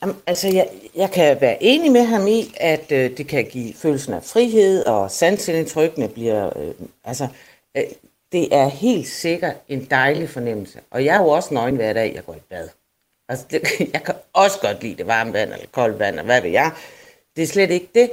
[0.03, 3.75] Jamen, altså, jeg, jeg kan være enig med ham i, at øh, det kan give
[3.75, 6.59] følelsen af frihed, og sansindtrykkene bliver...
[6.59, 7.29] Øh, altså,
[7.77, 7.83] øh,
[8.33, 10.81] det er helt sikkert en dejlig fornemmelse.
[10.91, 12.69] Og jeg er jo også nøgen hver dag, jeg går i bad.
[13.31, 13.63] Altså, det,
[13.95, 16.73] jeg kan også godt lide det varme vand, eller koldt vand, og hvad ved jeg.
[17.37, 18.11] Det er slet ikke det.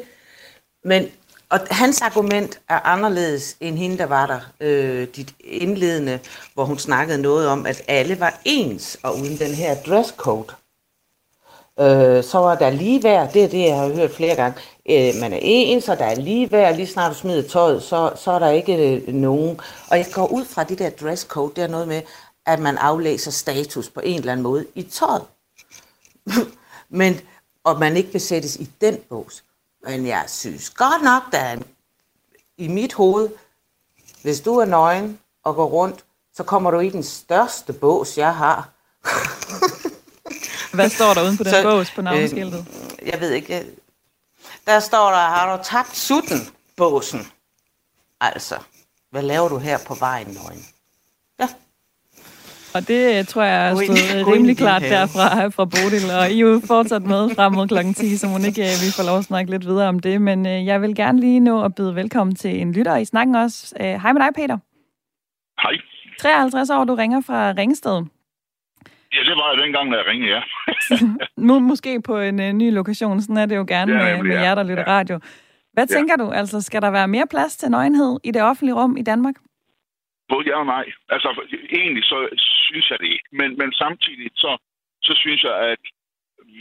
[0.84, 1.12] Men
[1.49, 6.19] og hans argument er anderledes end hende, der var der, øh, dit indledende,
[6.53, 10.53] hvor hun snakkede noget om, at alle var ens, og uden den her dresscode.
[11.80, 14.60] Øh, så var der lige værd, det er det, jeg har hørt flere gange.
[14.89, 18.12] Øh, man er ens, og der er lige værd, lige snart du smider tøjet, så,
[18.15, 19.60] så er der ikke øh, nogen.
[19.89, 22.01] Og jeg går ud fra det der dresscode, det er noget med,
[22.47, 25.25] at man aflæser status på en eller anden måde i tøjet.
[26.89, 27.21] Men,
[27.63, 29.43] og man ikke besættes i den bås.
[29.83, 31.57] Men jeg synes godt nok, der er
[32.57, 33.29] i mit hoved,
[34.21, 38.36] hvis du er nøgen og går rundt, så kommer du i den største bås, jeg
[38.36, 38.69] har.
[40.75, 42.65] Hvad står der uden på den så, bås på navneskiltet?
[43.01, 43.65] Øh, jeg ved ikke.
[44.65, 47.31] Der står der, har du tabt sutten, båsen?
[48.21, 48.60] Altså,
[49.10, 50.65] hvad laver du her på vejen, nøgen?
[52.75, 56.62] Og det tror jeg er stået rimelig klart derfra fra Bodil, og I er jo
[56.67, 59.65] fortsat med frem mod klokken 10, så må ikke vi får lov at snakke lidt
[59.65, 60.21] videre om det.
[60.21, 63.36] Men øh, jeg vil gerne lige nå at byde velkommen til en lytter i snakken
[63.36, 63.75] også.
[63.82, 64.58] Øh, hej med dig, Peter.
[65.62, 65.71] Hej.
[66.21, 68.03] 53 år, du ringer fra Ringsted.
[69.13, 70.41] Ja, det var jeg dengang, da jeg ringede, ja.
[71.47, 74.36] nu måske på en uh, ny lokation, sådan er det jo gerne ja, med, med
[74.36, 74.91] jer, der lytter ja.
[74.91, 75.19] radio.
[75.73, 75.95] Hvad ja.
[75.95, 76.32] tænker du?
[76.32, 79.36] Altså, skal der være mere plads til nøgenhed i det offentlige rum i Danmark?
[80.29, 80.85] Både ja og nej.
[81.09, 81.29] Altså,
[81.79, 82.17] egentlig så
[82.67, 83.29] synes jeg det ikke.
[83.31, 84.57] Men, men samtidig så,
[85.01, 85.79] så synes jeg, at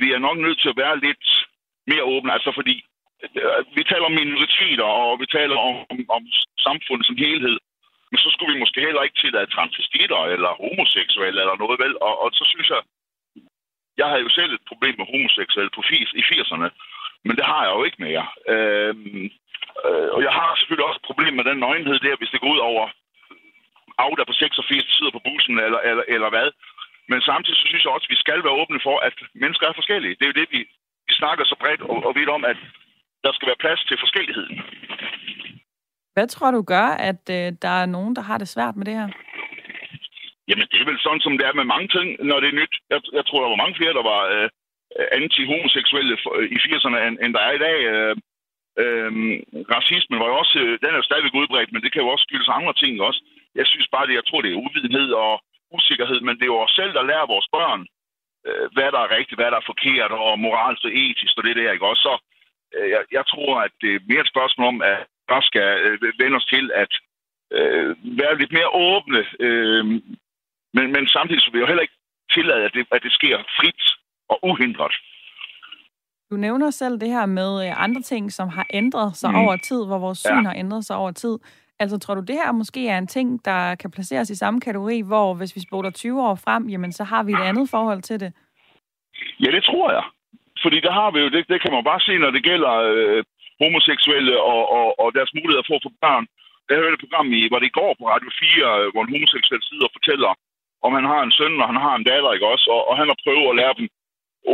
[0.01, 1.27] vi er nok nødt til at være lidt
[1.87, 2.33] mere åbne.
[2.33, 2.77] Altså, fordi
[3.23, 6.23] øh, vi taler om minoriteter, og vi taler om, om, om
[6.67, 7.59] samfundet som helhed.
[8.11, 11.95] Men så skulle vi måske heller ikke tillade transvestitter eller homoseksuelle eller noget vel.
[12.07, 12.83] Og, og så synes jeg,
[14.01, 16.69] jeg havde jo selv et problem med homoseksuelle på 80, i 80'erne,
[17.27, 18.27] men det har jeg jo ikke mere.
[18.55, 19.25] Øhm,
[19.85, 22.53] øh, og jeg har selvfølgelig også et problem med den nøgenhed der, hvis det går
[22.55, 22.85] ud over
[24.05, 26.49] Auda på 86 sidder på bussen, eller, eller, eller hvad.
[27.11, 29.79] Men samtidig så synes jeg også, at vi skal være åbne for, at mennesker er
[29.81, 30.17] forskellige.
[30.17, 30.61] Det er jo det, vi,
[31.09, 32.59] vi snakker så bredt og, og vidt om, at
[33.25, 34.55] der skal være plads til forskelligheden.
[36.15, 38.95] Hvad tror du gør, at øh, der er nogen, der har det svært med det
[39.01, 39.09] her?
[40.49, 42.75] Jamen, det er vel sådan, som det er med mange ting, når det er nyt.
[42.93, 44.49] Jeg, jeg tror, der var mange flere, der var øh,
[45.19, 47.79] anti-homoseksuelle øh, i 80'erne, end, end der er i dag.
[47.93, 48.15] Øh,
[48.83, 49.11] øh,
[49.77, 52.25] racismen var jo også, øh, den er jo stadigvæk udbredt, men det kan jo også
[52.27, 53.21] skyldes andre ting også.
[53.61, 55.33] Jeg synes bare, det, jeg tror, det er uvidenhed og
[55.77, 57.83] usikkerhed, men det er jo os selv, der lærer vores børn,
[58.47, 61.57] øh, hvad der er rigtigt, hvad der er forkert, og moralsk og etisk, og det
[61.57, 62.03] der, ikke også?
[62.09, 62.15] Så
[62.77, 64.99] øh, jeg, jeg tror, at det er mere et spørgsmål om, at
[65.33, 66.93] der skal øh, vende os til at
[67.57, 67.91] øh,
[68.21, 69.85] være lidt mere åbne, øh,
[70.77, 71.99] men, men samtidig så vil jeg jo heller ikke
[72.35, 73.83] tillade, at det, at det sker frit
[74.29, 74.95] og uhindret.
[76.31, 79.37] Du nævner selv det her med øh, andre ting, som har ændret sig mm.
[79.37, 80.49] over tid, hvor vores syn ja.
[80.49, 81.39] har ændret sig over tid.
[81.83, 85.01] Altså, tror du, det her måske er en ting, der kan placeres i samme kategori,
[85.01, 88.21] hvor hvis vi spoler 20 år frem, jamen, så har vi et andet forhold til
[88.21, 88.33] det?
[89.45, 90.05] Ja, det tror jeg.
[90.63, 93.25] Fordi der har vi jo, det, det kan man bare se, når det gælder øh,
[93.63, 96.27] homoseksuelle og, og, og deres muligheder for at få børn.
[96.69, 99.15] Jeg hørte et program i, var det i går på Radio 4, øh, hvor en
[99.15, 100.31] homoseksuel sidder og fortæller,
[100.87, 102.67] om han har en søn, og han har en datter, ikke også?
[102.77, 103.87] Og, og han har prøvet at lære dem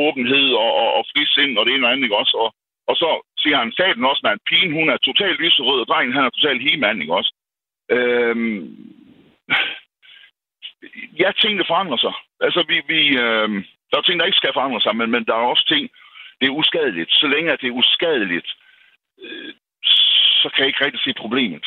[0.05, 2.37] åbenhed og, og, og frisind og det ene og andet, ikke også?
[2.45, 2.51] Og,
[2.88, 6.25] og så siger han staten også, at pigen, hun er totalt lyserød, og drengen, han
[6.25, 7.33] er totalt himand, ikke også?
[7.90, 8.61] Øhm,
[11.21, 12.14] ja, tingene forandrer sig.
[12.40, 15.35] Altså, vi, vi, øhm, der er ting, der ikke skal forandre sig, men, men der
[15.35, 15.90] er også ting,
[16.40, 17.11] det er uskadeligt.
[17.11, 18.49] Så længe det er uskadeligt,
[19.23, 19.55] øh,
[20.42, 21.66] så kan jeg ikke rigtig se problemet.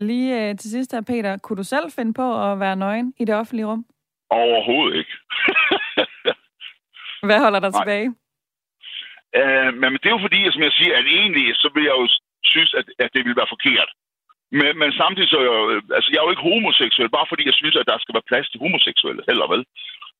[0.00, 1.38] Lige øh, til sidst her, Peter.
[1.38, 3.84] Kunne du selv finde på at være nøgen i det offentlige rum?
[4.30, 5.14] Overhovedet ikke.
[7.26, 7.80] Hvad holder dig Nej.
[7.80, 8.14] tilbage?
[9.40, 12.06] Øh, men det er jo fordi, som jeg siger, at egentlig så vil jeg jo
[12.52, 13.90] synes, at, at det ville være forkert.
[14.58, 17.56] Men, men samtidig så er jeg, altså jeg er jo ikke homoseksuel, bare fordi jeg
[17.60, 19.62] synes, at der skal være plads til homoseksuelle, heller vel.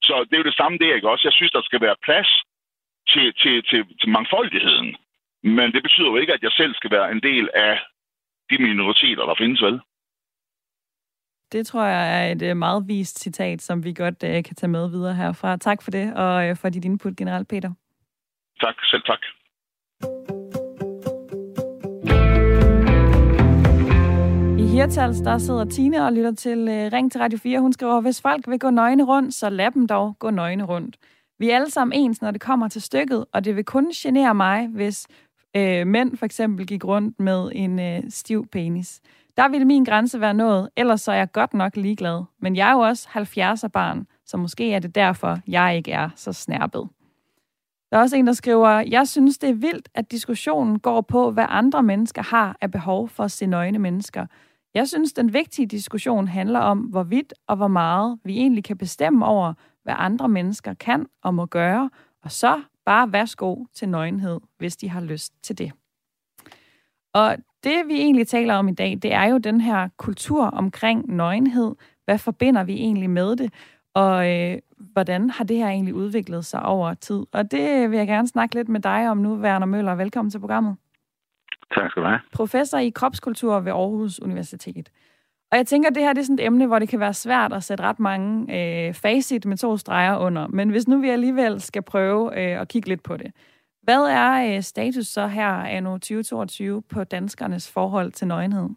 [0.06, 1.24] Så det er jo det samme der, ikke også?
[1.28, 2.30] Jeg synes, der skal være plads
[3.12, 4.96] til, til, til, til mangfoldigheden.
[5.42, 7.74] Men det betyder jo ikke, at jeg selv skal være en del af
[8.50, 9.80] de minoriteter, der findes, vel?
[11.52, 14.70] Det tror jeg er et øh, meget vist citat, som vi godt øh, kan tage
[14.70, 15.56] med videre herfra.
[15.56, 17.70] Tak for det, og uh, for dit input, generelt, Peter.
[18.64, 19.22] Tak, selv tak.
[24.58, 27.60] I Hirtals, der sidder Tine og lytter til øh, Ring til Radio 4.
[27.60, 30.96] Hun skriver, hvis folk vil gå nøgne rundt, så lad dem dog gå nøgne rundt.
[31.38, 34.34] Vi er alle sammen ens, når det kommer til stykket, og det vil kun genere
[34.34, 35.06] mig, hvis
[35.56, 39.00] øh, mænd for eksempel gik rundt med en øh, stiv penis.
[39.36, 42.24] Der ville min grænse være nået, ellers så er jeg godt nok ligeglad.
[42.40, 46.08] Men jeg er jo også 70'er barn, så måske er det derfor, jeg ikke er
[46.16, 46.88] så snærpet.
[47.92, 51.30] Der er også en, der skriver, jeg synes, det er vildt, at diskussionen går på,
[51.30, 54.26] hvad andre mennesker har af behov for at se nøgne mennesker.
[54.74, 59.26] Jeg synes, den vigtige diskussion handler om, hvorvidt og hvor meget vi egentlig kan bestemme
[59.26, 61.90] over, hvad andre mennesker kan og må gøre,
[62.22, 65.72] og så bare værsgo til nøgenhed, hvis de har lyst til det.
[67.14, 71.16] Og det, vi egentlig taler om i dag, det er jo den her kultur omkring
[71.16, 71.74] nøgenhed.
[72.04, 73.52] Hvad forbinder vi egentlig med det?
[73.94, 77.26] Og øh, hvordan har det her egentlig udviklet sig over tid?
[77.32, 79.94] Og det vil jeg gerne snakke lidt med dig om nu, Werner Møller.
[79.94, 80.76] Velkommen til programmet.
[81.74, 82.20] Tak skal du have.
[82.32, 84.90] Professor i kropskultur ved Aarhus Universitet.
[85.50, 87.14] Og jeg tænker, at det her det er sådan et emne, hvor det kan være
[87.14, 90.46] svært at sætte ret mange øh, facit med to streger under.
[90.46, 93.32] Men hvis nu vi alligevel skal prøve øh, at kigge lidt på det.
[93.82, 98.68] Hvad er øh, status så her anno 2022 på danskernes forhold til nøgenhed?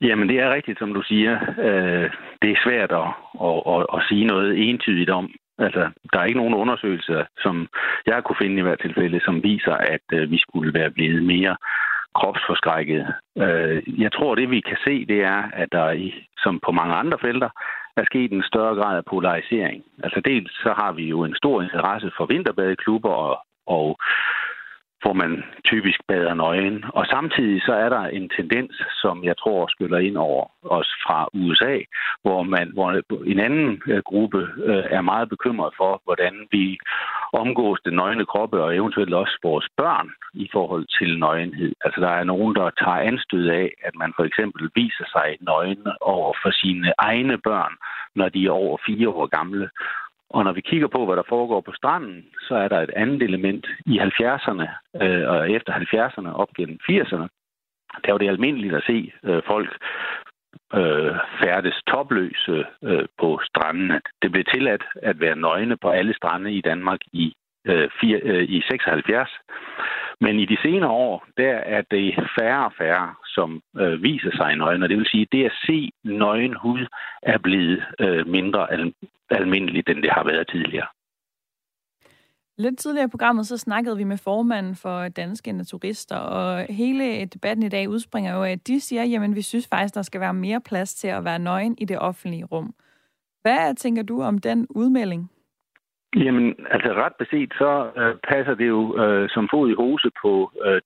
[0.00, 1.34] Jamen, det er rigtigt, som du siger.
[1.58, 2.10] Øh,
[2.42, 3.08] det er svært at,
[3.48, 5.30] at, at, at sige noget entydigt om.
[5.58, 7.68] Altså, der er ikke nogen undersøgelser, som
[8.06, 11.56] jeg kunne finde i hvert tilfælde, som viser, at øh, vi skulle være blevet mere
[12.14, 13.06] kropsforskrækket.
[13.38, 16.94] Øh, jeg tror, det vi kan se, det er, at der i, som på mange
[16.94, 17.50] andre felter,
[17.96, 19.84] er sket en større grad af polarisering.
[20.04, 23.96] Altså dels så har vi jo en stor interesse for vinterbadeklubber og, og
[25.04, 26.84] hvor man typisk bader nøgen.
[26.98, 30.44] Og samtidig så er der en tendens, som jeg tror skyller ind over
[30.78, 31.76] os fra USA,
[32.22, 32.88] hvor, man, hvor
[33.32, 36.78] en anden øh, gruppe øh, er meget bekymret for, hvordan vi
[37.32, 41.72] omgås den nøgne kroppe og eventuelt også vores børn i forhold til nøgenhed.
[41.84, 45.86] Altså der er nogen, der tager anstød af, at man for eksempel viser sig nøgen
[46.00, 47.74] over for sine egne børn,
[48.14, 49.70] når de er over fire år gamle.
[50.30, 53.22] Og når vi kigger på, hvad der foregår på stranden, så er der et andet
[53.22, 54.66] element i 70'erne
[55.02, 57.28] øh, og efter 70'erne op gennem 80'erne.
[58.04, 59.70] Der var det almindeligt at se øh, folk
[60.74, 64.00] øh, færdes topløse øh, på strandene.
[64.22, 68.44] Det blev tilladt at være nøgne på alle strande i Danmark i, øh, fire, øh,
[68.48, 69.30] i 76.
[70.24, 74.52] Men i de senere år, der er det færre og færre, som øh, viser sig
[74.52, 74.82] i nøgen.
[74.82, 76.86] Og det vil sige, at det at se nøgen hud
[77.22, 78.94] er blevet øh, mindre al-
[79.30, 80.86] almindeligt, end det har været tidligere.
[82.58, 87.66] Lidt tidligere i programmet, så snakkede vi med formanden for Danske Naturister, og hele debatten
[87.66, 90.34] i dag udspringer jo af, at de siger, jamen vi synes faktisk, der skal være
[90.34, 92.74] mere plads til at være nøgen i det offentlige rum.
[93.42, 95.30] Hvad tænker du om den udmelding?
[96.16, 100.52] Jamen, altså ret beset, så øh, passer det jo øh, som fod i hose på
[100.64, 100.80] øh,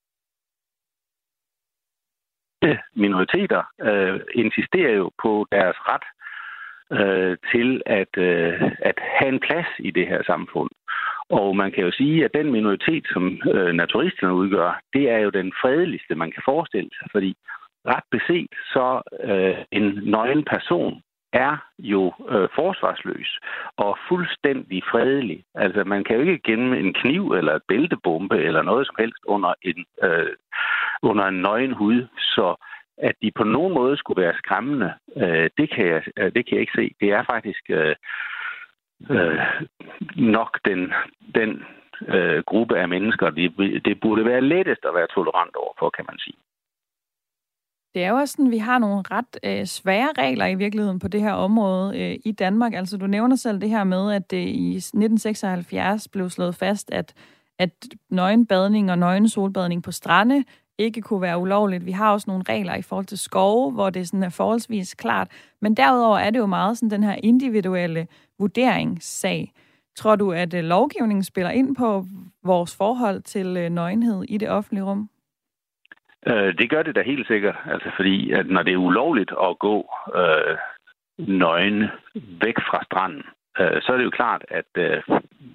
[2.94, 6.06] minoriteter, øh, insisterer jo på deres ret
[6.98, 10.70] øh, til at, øh, at have en plads i det her samfund.
[11.30, 15.30] Og man kan jo sige, at den minoritet, som øh, naturisterne udgør, det er jo
[15.30, 17.36] den fredeligste, man kan forestille sig, fordi
[17.86, 21.02] ret beset, så øh, en nøgen person
[21.32, 23.38] er jo øh, forsvarsløs
[23.76, 25.44] og fuldstændig fredelig.
[25.54, 29.24] Altså, man kan jo ikke gemme en kniv eller et bæltebombe eller noget som helst
[29.24, 30.32] under en, øh,
[31.02, 32.06] under en nøgen hud.
[32.18, 32.54] Så
[32.98, 36.54] at de på nogen måde skulle være skræmmende, øh, det, kan jeg, øh, det kan
[36.54, 36.94] jeg ikke se.
[37.00, 37.96] Det er faktisk øh,
[39.10, 39.38] øh,
[40.16, 40.92] nok den,
[41.34, 41.64] den
[42.08, 46.18] øh, gruppe af mennesker, det, det burde være lettest at være tolerant overfor, kan man
[46.18, 46.36] sige.
[47.94, 51.08] Det er jo også sådan, vi har nogle ret øh, svære regler i virkeligheden på
[51.08, 52.74] det her område øh, i Danmark.
[52.74, 57.14] Altså, du nævner selv det her med, at det i 1976 blev slået fast, at,
[57.58, 57.70] at
[58.10, 60.44] nøgenbadning og nøgen solbadning på strande
[60.78, 61.86] ikke kunne være ulovligt.
[61.86, 65.28] Vi har også nogle regler i forhold til skove, hvor det sådan er forholdsvis klart.
[65.62, 68.06] Men derudover er det jo meget sådan den her individuelle
[68.38, 69.52] vurderingssag.
[69.96, 72.06] Tror du, at øh, lovgivningen spiller ind på
[72.44, 75.10] vores forhold til øh, nøgenhed i det offentlige rum?
[76.26, 77.56] Øh, det gør det da helt sikkert.
[77.70, 80.56] Altså fordi, at når det er ulovligt at gå øh,
[81.18, 81.86] nøgen
[82.44, 83.22] væk fra stranden,
[83.60, 85.02] øh, så er det jo klart, at øh,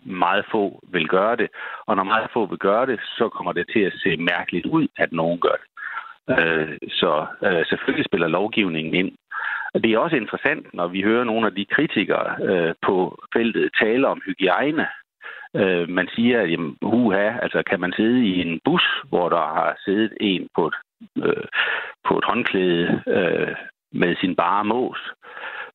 [0.05, 1.49] meget få vil gøre det.
[1.85, 4.87] Og når meget få vil gøre det, så kommer det til at se mærkeligt ud,
[4.97, 5.67] at nogen gør det.
[6.29, 9.11] Øh, så øh, selvfølgelig spiller lovgivningen ind.
[9.73, 13.69] Og det er også interessant, når vi hører nogle af de kritikere øh, på feltet
[13.81, 14.87] tale om hygiejne.
[15.55, 19.45] Øh, man siger, at jamen, uha, altså kan man sidde i en bus, hvor der
[19.57, 20.75] har siddet en på et,
[21.17, 21.45] øh,
[22.07, 23.55] på et håndklæde øh,
[23.91, 24.99] med sin bare mås.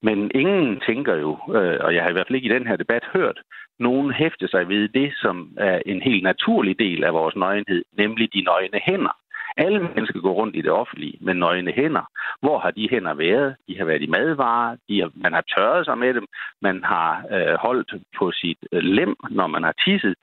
[0.02, 2.76] Men ingen tænker jo, øh, og jeg har i hvert fald ikke i den her
[2.76, 3.38] debat hørt,
[3.78, 8.34] nogen hæfte sig ved det, som er en helt naturlig del af vores nøgenhed, nemlig
[8.34, 9.16] de nøgne hænder.
[9.64, 12.04] Alle mennesker går rundt i det offentlige med nøgne hænder.
[12.40, 13.56] Hvor har de hænder været?
[13.68, 16.26] De har været i madvarer, de har, man har tørret sig med dem,
[16.62, 20.14] man har øh, holdt på sit øh, lem, når man har tisset,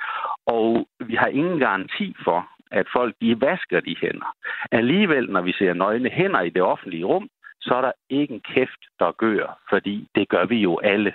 [0.45, 4.35] og vi har ingen garanti for, at folk de vasker de hænder.
[4.71, 7.29] Alligevel, når vi ser nøgne hænder i det offentlige rum,
[7.61, 11.13] så er der ikke en kæft, der gør, fordi det gør vi jo alle.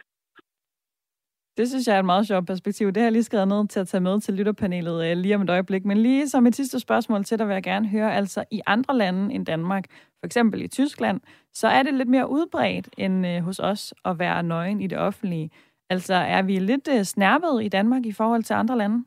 [1.60, 2.86] Det synes jeg er et meget sjovt perspektiv.
[2.86, 5.42] Det har jeg lige skrevet ned til at tage med til lytterpanelet øh, lige om
[5.42, 5.84] et øjeblik.
[5.84, 8.96] Men lige som et sidste spørgsmål til dig vil jeg gerne høre, altså i andre
[8.96, 11.20] lande end Danmark, for eksempel i Tyskland,
[11.52, 14.98] så er det lidt mere udbredt end øh, hos os at være nøgen i det
[14.98, 15.50] offentlige.
[15.90, 19.04] Altså er vi lidt øh, snærpet i Danmark i forhold til andre lande?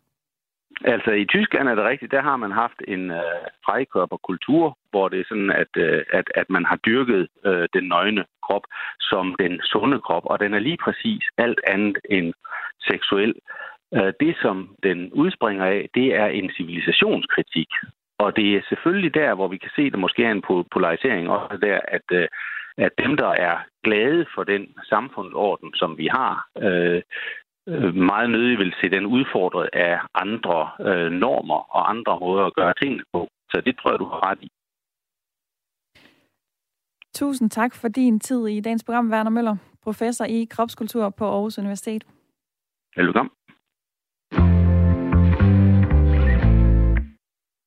[0.86, 5.20] Altså i Tyskland er det rigtigt, der har man haft en øh, frekørperkultur, hvor det
[5.20, 8.66] er sådan, at, øh, at, at man har dyrket øh, den nøgne krop
[9.00, 12.34] som den sunde krop, og den er lige præcis alt andet end
[12.89, 13.34] seksuel.
[13.96, 17.72] Øh, det, som den udspringer af, det er en civilisationskritik.
[18.24, 21.30] Og det er selvfølgelig der, hvor vi kan se, at der måske er en polarisering
[21.30, 22.28] også der, at, øh,
[22.78, 27.02] at dem, der er glade for den samfundsorden, som vi har, øh,
[27.68, 32.56] øh, meget nødig vil se den udfordret af andre øh, normer og andre måder at
[32.56, 33.28] gøre tingene på.
[33.52, 34.50] Så det tror jeg, du har ret i.
[37.16, 41.57] Tusind tak for din tid i dagens program, Werner Møller, professor i kropskultur på Aarhus
[41.57, 42.03] Universitet.
[42.95, 43.32] Velkommen.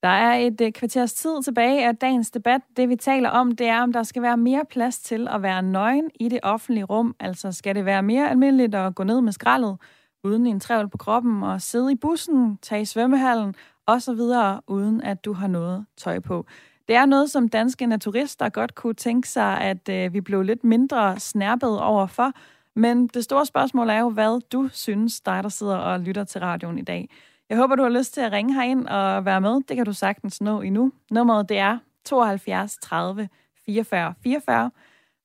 [0.03, 2.61] Der er et øh, kvarters tid tilbage af dagens debat.
[2.77, 5.63] Det vi taler om, det er, om der skal være mere plads til at være
[5.63, 7.15] nøgen i det offentlige rum.
[7.21, 9.79] Altså skal det være mere almindeligt at gå ned med skraldet,
[10.25, 13.55] uden en trævel på kroppen, og sidde i bussen, tage i svømmehallen
[13.87, 14.21] osv.,
[14.67, 16.47] uden at du har noget tøj på.
[16.89, 20.65] Det er noget, som danske naturister godt kunne tænke sig, at øh, vi blev lidt
[20.65, 22.33] mindre snærpet overfor.
[22.75, 26.41] Men det store spørgsmål er jo, hvad du synes, dig der sidder og lytter til
[26.41, 27.09] radioen i dag.
[27.49, 29.61] Jeg håber, du har lyst til at ringe herind og være med.
[29.69, 30.93] Det kan du sagtens nå endnu.
[31.11, 33.29] Nummeret det er 72 30
[33.67, 34.71] 44 44.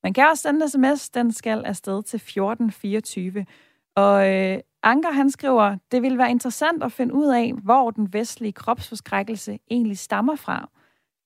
[0.04, 1.10] Man kan også sende sms.
[1.10, 3.46] Den skal afsted til 1424.
[3.96, 8.14] Og øh, Anker han skriver, det vil være interessant at finde ud af, hvor den
[8.14, 10.70] vestlige kropsforskrækkelse egentlig stammer fra.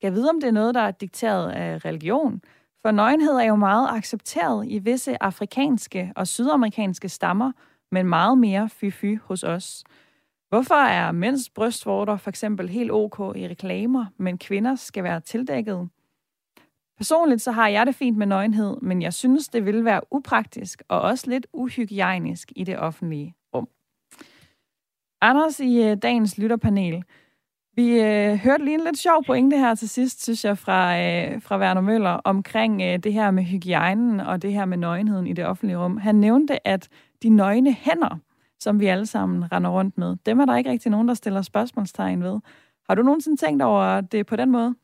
[0.01, 2.41] Jeg vide, om det er noget, der er dikteret af religion.
[2.81, 7.51] For nøgenhed er jo meget accepteret i visse afrikanske og sydamerikanske stammer,
[7.91, 9.83] men meget mere fy-fy hos os.
[10.49, 15.89] Hvorfor er mænds brystvorter for eksempel helt ok i reklamer, men kvinder skal være tildækket?
[16.97, 20.83] Personligt så har jeg det fint med nøgenhed, men jeg synes, det ville være upraktisk
[20.87, 23.67] og også lidt uhygiejnisk i det offentlige rum.
[25.21, 27.03] Anders i øh, dagens lytterpanel.
[27.75, 31.41] Vi øh, hørte lige en lidt sjov pointe her til sidst, synes jeg, fra, øh,
[31.41, 35.33] fra Werner Møller, omkring øh, det her med hygiejnen og det her med nøgenheden i
[35.33, 35.97] det offentlige rum.
[35.97, 36.89] Han nævnte, at
[37.23, 38.19] de nøgne hænder
[38.59, 40.15] som vi alle sammen render rundt med.
[40.25, 42.39] Dem er der ikke rigtig nogen, der stiller spørgsmålstegn ved.
[42.87, 44.75] Har du nogensinde tænkt over det på den måde?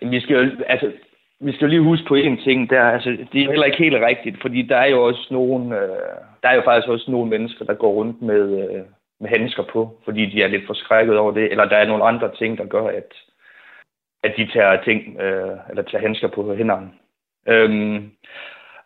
[0.00, 0.92] Vi skal jo, altså,
[1.40, 4.04] vi skal jo lige huske på en ting der, altså, det er heller ikke helt
[4.10, 7.64] rigtigt, fordi der er jo også nogen, øh, der er jo faktisk også nogle mennesker,
[7.64, 8.82] der går rundt med, øh,
[9.20, 12.34] med handsker på, fordi de er lidt forskrækket over det, eller der er nogle andre
[12.34, 13.12] ting, der gør, at,
[14.22, 16.90] at de tager ting, øh, eller tager handsker på hænderne.
[17.48, 18.12] Øhm,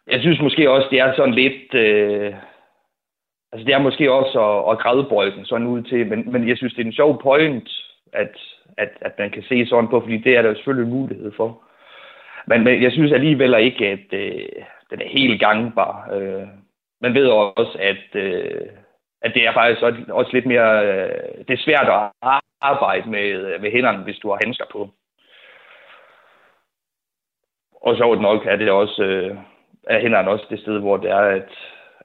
[0.07, 1.75] jeg synes måske også, det er sådan lidt...
[1.75, 2.35] Øh,
[3.53, 6.57] altså, det er måske også at, at græde bolden sådan ud til, men, men jeg
[6.57, 7.69] synes, det er en sjov point,
[8.13, 8.37] at,
[8.79, 11.33] at, at man kan se sådan på, fordi det er der jo selvfølgelig en mulighed
[11.37, 11.63] for.
[12.47, 16.09] Men, men jeg synes alligevel ikke, at øh, den er helt gangbar.
[16.15, 16.49] Øh,
[17.01, 18.69] man ved også, at, øh,
[19.23, 20.87] at det er faktisk også lidt mere...
[20.87, 24.91] Øh, det er svært at arbejde med, øh, med hænderne, hvis du har handsker på.
[27.83, 29.03] Og sjovt nok er det også...
[29.03, 29.37] Øh,
[29.85, 31.51] er hænderne også det sted, hvor det er, at,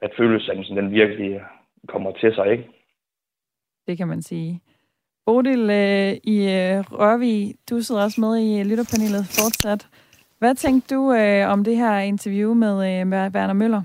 [0.02, 1.40] at følelsen den virkelig
[1.88, 2.68] kommer til sig, ikke?
[3.86, 4.60] Det kan man sige.
[5.26, 9.88] Bodil øh, i øh, Rørvig, du sidder også med i lytterpanelet fortsat.
[10.38, 13.82] Hvad tænkte du øh, om det her interview med øh, Werner Møller?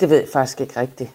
[0.00, 1.10] Det ved jeg faktisk ikke rigtigt.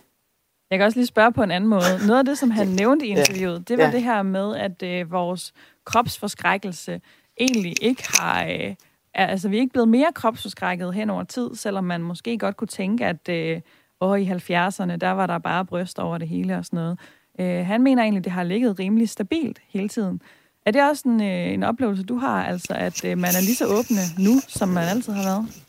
[0.70, 2.08] Jeg kan også lige spørge på en anden måde.
[2.08, 3.92] Noget af det, som han nævnte i interviewet, det var ja.
[3.92, 5.54] det her med, at øh, vores
[5.86, 7.02] kropsforskrækkelse
[7.40, 8.44] egentlig ikke har...
[8.44, 8.76] Øh,
[9.14, 12.58] er, altså, vi er ikke blevet mere kropsforskrækket hen over tid, selvom man måske godt
[12.58, 13.62] kunne tænke, at øh,
[14.00, 17.00] over i 70'erne, der var der bare bryst over det hele og sådan noget.
[17.40, 20.22] Øh, han mener egentlig, det har ligget rimelig stabilt hele tiden.
[20.66, 23.56] Er det også en, øh, en oplevelse, du har, altså at øh, man er lige
[23.56, 25.64] så åbne nu, som man altid har været?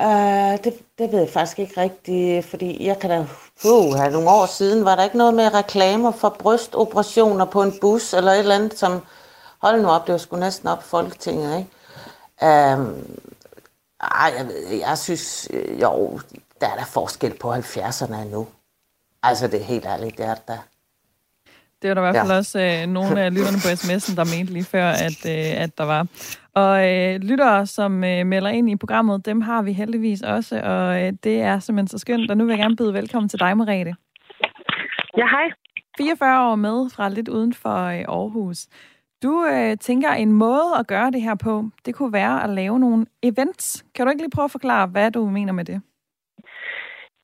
[0.00, 3.18] Uh, det, det ved jeg faktisk ikke rigtigt, fordi jeg kan da...
[3.64, 7.78] Uh, her nogle år siden var der ikke noget med reklamer for brystoperationer på en
[7.80, 9.02] bus eller et eller andet, som...
[9.62, 11.70] Hold nu op, det var sgu næsten op Folketinget, ikke?
[12.42, 12.86] Uh,
[14.00, 16.20] ej, jeg, ved, jeg synes, øh, jo,
[16.60, 18.46] der er der forskel på 70'erne nu.
[19.22, 20.58] Altså, det er helt ærligt, det er der.
[21.82, 22.36] Det var der i hvert fald ja.
[22.36, 25.86] også øh, nogle af lytterne på sms'en, der mente lige før, at, øh, at der
[25.94, 26.02] var.
[26.62, 31.02] Og øh, lyttere, som øh, melder ind i programmet, dem har vi heldigvis også, og
[31.02, 32.30] øh, det er simpelthen så skønt.
[32.30, 33.94] Og nu vil jeg gerne byde velkommen til dig, Merete.
[35.16, 35.46] Ja, hej.
[35.98, 38.58] 44 år med fra lidt uden for øh, Aarhus.
[39.22, 42.78] Du øh, tænker, en måde at gøre det her på, det kunne være at lave
[42.78, 43.84] nogle events.
[43.94, 45.82] Kan du ikke lige prøve at forklare, hvad du mener med det?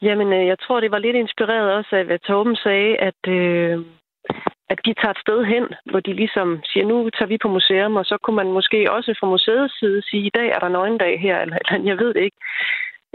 [0.03, 3.29] Jamen, øh, jeg tror, det var lidt inspireret også af, hvad Torben sagde, at...
[3.29, 3.85] Øh
[4.75, 7.97] at de tager et sted hen, hvor de ligesom siger, nu tager vi på museum,
[8.01, 11.15] og så kunne man måske også fra museets side sige, i dag er der nøgendag
[11.21, 12.41] her, eller, eller jeg ved det ikke,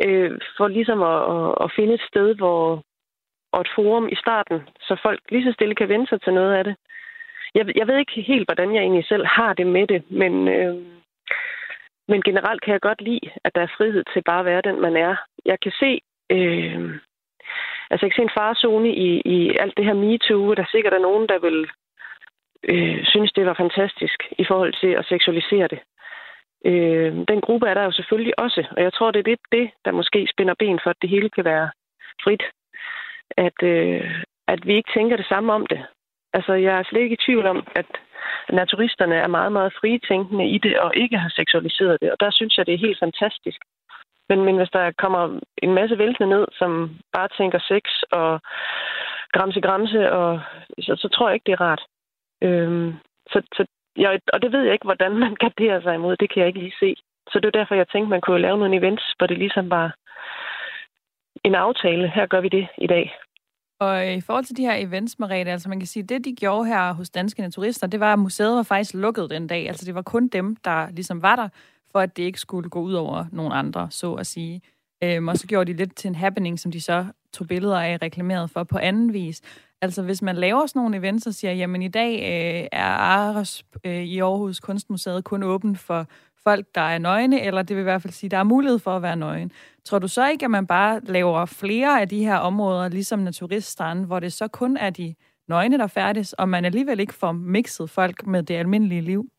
[0.05, 2.83] øh, for ligesom at, at, at finde et sted, hvor
[3.53, 4.57] og et forum i starten,
[4.87, 6.75] så folk lige så stille kan vende sig til noget af det.
[7.55, 10.75] Jeg, jeg ved ikke helt, hvordan jeg egentlig selv har det med det, men, øh,
[12.07, 14.81] men generelt kan jeg godt lide, at der er frihed til bare at være den,
[14.81, 15.15] man er.
[15.45, 16.99] Jeg kan se, øh,
[17.89, 21.07] altså jeg kan se en farzone i, i alt det her MeToo, der sikkert er
[21.07, 21.67] nogen, der vil
[22.63, 25.79] øh, synes, det var fantastisk i forhold til at seksualisere det.
[26.65, 29.71] Øh, den gruppe er der jo selvfølgelig også, og jeg tror, det er det, det,
[29.85, 31.69] der måske spænder ben for, at det hele kan være
[32.23, 32.43] frit.
[33.37, 35.85] At, øh, at vi ikke tænker det samme om det.
[36.33, 37.85] Altså, jeg er slet ikke i tvivl om, at
[38.49, 42.11] naturisterne er meget, meget fritænkende i det, og ikke har seksualiseret det.
[42.11, 43.61] Og der synes jeg, det er helt fantastisk.
[44.29, 48.41] Men, men hvis der kommer en masse væltende ned, som bare tænker sex og
[49.33, 50.39] gramse gramse, og,
[50.79, 51.83] så, så tror jeg ikke, det er rart.
[52.41, 52.93] Øhm,
[53.31, 53.65] så, så,
[53.97, 56.17] jeg, og det ved jeg ikke, hvordan man garderer sig imod.
[56.17, 56.95] Det kan jeg ikke lige se.
[57.31, 59.95] Så det er derfor, jeg tænkte, man kunne lave nogle events, hvor det ligesom var
[61.43, 62.11] en aftale.
[62.15, 63.15] Her gør vi det i dag.
[63.79, 66.65] Og i forhold til de her events, Mariette, altså man kan sige, det de gjorde
[66.65, 69.67] her hos Danske Naturister, det var, at museet var faktisk lukket den dag.
[69.67, 71.49] Altså det var kun dem, der ligesom var der,
[71.91, 74.61] for at det ikke skulle gå ud over nogen andre, så at sige.
[75.03, 77.97] Øhm, og så gjorde de lidt til en happening, som de så tog billeder af
[78.01, 79.41] reklameret for på anden vis.
[79.81, 83.65] Altså hvis man laver sådan nogle events og siger, jamen i dag øh, er Aros
[83.83, 86.07] øh, i Aarhus Kunstmuseet kun åben for
[86.43, 88.95] folk, der er nøgne, eller det vil i hvert fald sige, der er mulighed for
[88.95, 89.51] at være nøgen.
[89.85, 94.05] Tror du så ikke, at man bare laver flere af de her områder, ligesom naturiststranden,
[94.05, 95.15] hvor det så kun er de
[95.47, 99.29] nøgne, der færdes, og man alligevel ikke får mixet folk med det almindelige liv?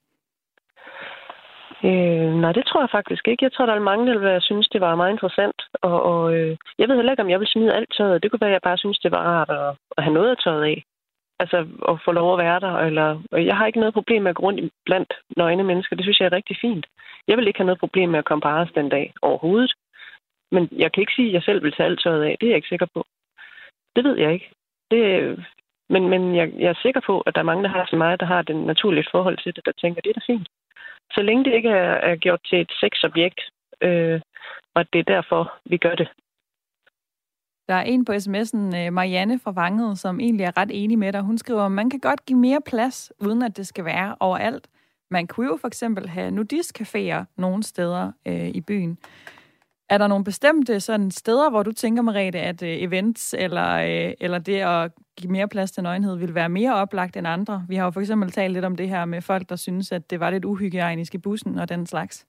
[1.85, 3.45] Øh, nej, det tror jeg faktisk ikke.
[3.45, 5.59] Jeg tror, der er mange, der vil synes, det var meget interessant.
[5.83, 8.23] Og, og øh, jeg ved heller ikke, om jeg vil smide alt tøjet.
[8.23, 10.37] Det kunne være, at jeg bare synes, det var rart at, at have noget af
[10.37, 10.85] tøjet af.
[11.43, 11.59] Altså
[11.89, 12.75] at få lov at være der.
[12.77, 15.97] Eller, jeg har ikke noget problem med at gå rundt blandt nøgne mennesker.
[15.97, 16.87] Det synes jeg er rigtig fint.
[17.29, 19.73] Jeg vil ikke have noget problem med at komme på Ars den dag overhovedet.
[20.53, 22.37] Men jeg kan ikke sige, at jeg selv vil tage alt tøjet af.
[22.41, 23.05] Det er jeg ikke sikker på.
[23.97, 24.51] Det ved jeg ikke.
[24.91, 25.01] Det,
[25.89, 28.21] men men jeg, jeg er sikker på, at der er mange, der har så meget,
[28.21, 30.49] der har den naturligt forhold til det, der tænker, det er da fint.
[31.15, 33.41] Så længe det ikke er, er gjort til et sexobjekt,
[33.81, 34.21] øh,
[34.75, 36.09] og det er derfor, vi gør det.
[37.69, 41.13] Der er en på sms'en, øh, Marianne fra Vanget, som egentlig er ret enig med
[41.13, 41.21] dig.
[41.21, 44.69] Hun skriver, at man kan godt give mere plads, uden at det skal være overalt.
[45.11, 48.99] Man kunne jo for eksempel have nudistcaféer nogle steder øh, i byen.
[49.89, 54.15] Er der nogle bestemte sådan steder, hvor du tænker, Merete, at øh, events eller, øh,
[54.21, 57.65] eller det at give mere plads til nøgenhed vil være mere oplagt end andre?
[57.69, 60.11] Vi har jo for eksempel talt lidt om det her med folk, der synes, at
[60.11, 62.27] det var lidt uhygiejnisk i bussen og den slags.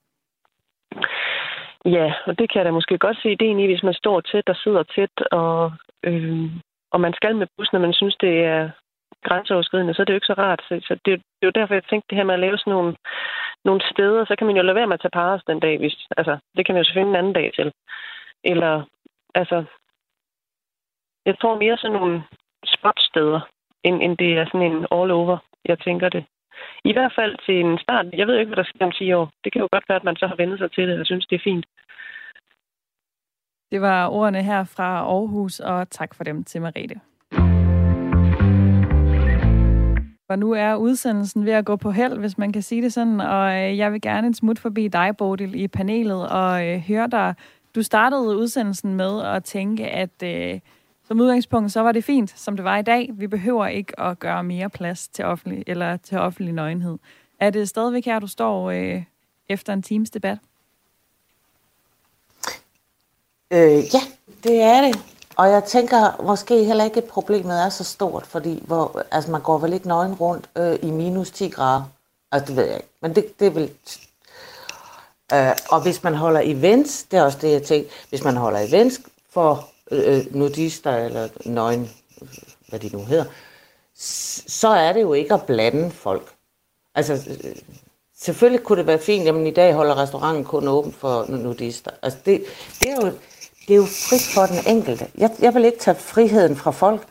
[1.84, 4.48] Ja, og det kan jeg da måske godt se ideen i, hvis man står tæt
[4.48, 5.72] og sidder tæt, og,
[6.02, 6.50] øh,
[6.90, 8.70] og man skal med bussen, og man synes, det er
[9.24, 10.60] grænseoverskridende, så er det jo ikke så rart.
[10.68, 12.72] Så, så det, det er jo derfor, jeg tænkte det her med at lave sådan
[12.72, 12.96] nogle,
[13.64, 15.78] nogle steder, så kan man jo lade være med at tage pares den dag.
[15.78, 17.72] Hvis, altså, det kan man jo selvfølgelig en anden dag til.
[18.44, 18.84] Eller,
[19.34, 19.64] altså,
[21.26, 22.22] jeg tror mere sådan nogle
[22.66, 23.40] spotsteder,
[23.84, 26.24] end, end det er sådan en all-over, jeg tænker det.
[26.84, 28.06] I hvert fald til en start.
[28.12, 29.30] Jeg ved ikke, hvad der sker om 10 år.
[29.44, 31.26] Det kan jo godt være, at man så har vendt sig til det og synes,
[31.26, 31.66] det er fint.
[33.72, 37.00] Det var ordene her fra Aarhus, og tak for dem til Marete.
[40.26, 43.20] For nu er udsendelsen ved at gå på held, hvis man kan sige det sådan,
[43.20, 47.08] og øh, jeg vil gerne en smut forbi dig, Bodil, i panelet og øh, høre
[47.08, 47.34] dig.
[47.74, 50.60] Du startede udsendelsen med at tænke, at øh,
[51.12, 53.10] som udgangspunkt, så var det fint, som det var i dag.
[53.12, 56.98] Vi behøver ikke at gøre mere plads til offentlig, eller til offentlig nøgenhed.
[57.40, 59.02] Er det stadigvæk her, du står øh,
[59.48, 60.38] efter en times debat?
[63.50, 64.00] Øh, ja,
[64.44, 64.98] det er det.
[65.36, 69.40] Og jeg tænker måske heller ikke, at problemet er så stort, fordi hvor, altså man
[69.40, 71.82] går vel ikke nøgen rundt øh, i minus 10 grader.
[72.32, 73.70] Altså det ved jeg ikke, men det, det er vel...
[75.32, 78.60] Øh, og hvis man holder events, det er også det, jeg tænker, hvis man holder
[78.60, 79.00] events
[79.30, 81.90] for øh, nudister eller nøgen,
[82.68, 83.24] hvad de nu hedder,
[84.46, 86.28] så er det jo ikke at blande folk.
[86.94, 87.56] Altså, øh,
[88.16, 91.90] selvfølgelig kunne det være fint, jamen i dag holder restauranten kun åben for nudister.
[92.02, 92.44] Altså, det,
[92.80, 93.12] det er jo
[93.68, 95.06] det er jo frit for den enkelte.
[95.18, 97.02] Jeg, jeg vil ikke tage friheden fra folk.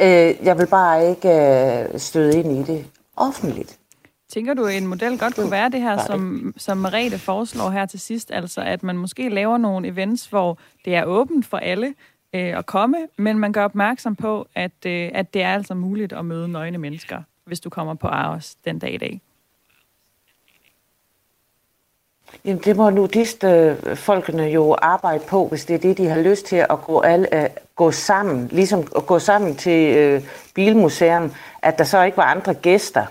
[0.00, 3.78] Øh, jeg vil bare ikke øh, støde ind i det offentligt.
[4.32, 8.00] Tænker du, en model godt kunne være det her, som, som Merete foreslår her til
[8.00, 11.94] sidst, altså at man måske laver nogle events, hvor det er åbent for alle
[12.34, 16.12] øh, at komme, men man gør opmærksom på, at, øh, at det er altså muligt
[16.12, 19.20] at møde nøgne mennesker, hvis du kommer på Aros den dag i dag?
[22.44, 26.56] Jamen, det må nudistfolkene jo arbejde på, hvis det er det, de har lyst til
[26.56, 30.22] at gå, alle, øh, gå sammen, ligesom at gå sammen til øh,
[30.54, 31.32] Bilmuseum,
[31.62, 33.06] at der så ikke var andre gæster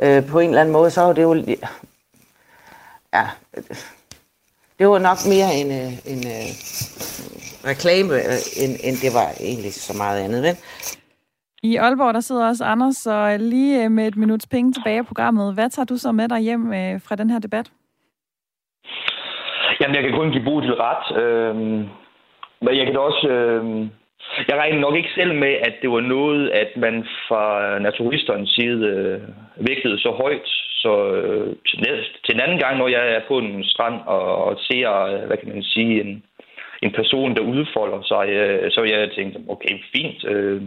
[0.00, 1.34] øh, på en eller anden måde, så var det jo...
[3.14, 3.28] Ja,
[4.78, 6.54] det var nok mere en, øh, en, en
[7.64, 8.14] reklame,
[8.62, 10.42] end, end det var egentlig så meget andet.
[10.42, 10.56] Men
[11.62, 15.54] i Aalborg, der sidder også Anders, så lige med et minuts penge tilbage i programmet.
[15.54, 16.70] Hvad tager du så med dig hjem
[17.06, 17.70] fra den her debat?
[19.80, 21.22] Jamen, jeg kan kun give Bodil ret.
[21.22, 21.88] Øhm,
[22.60, 23.28] men jeg kan da også...
[23.28, 23.90] Øhm,
[24.48, 28.86] jeg regner nok ikke selv med, at det var noget, at man fra naturisternes side
[28.86, 29.20] øh,
[29.66, 30.48] vægtede så højt.
[30.82, 31.78] Så øh, til,
[32.24, 35.36] til en anden gang, når jeg er på en strand og, og ser, øh, hvad
[35.36, 36.22] kan man sige, en,
[36.82, 40.24] en person, der udfolder sig, øh, så jeg tænkt, okay, fint.
[40.24, 40.62] Øh,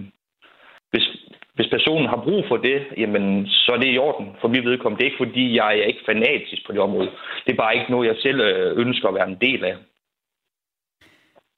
[0.92, 1.06] hvis,
[1.54, 5.00] hvis personen har brug for det, jamen, så er det i orden for mit vedkommende.
[5.00, 7.10] Det er ikke, fordi jeg er ikke fanatisk på det område.
[7.46, 9.76] Det er bare ikke noget, jeg selv øh, ønsker at være en del af.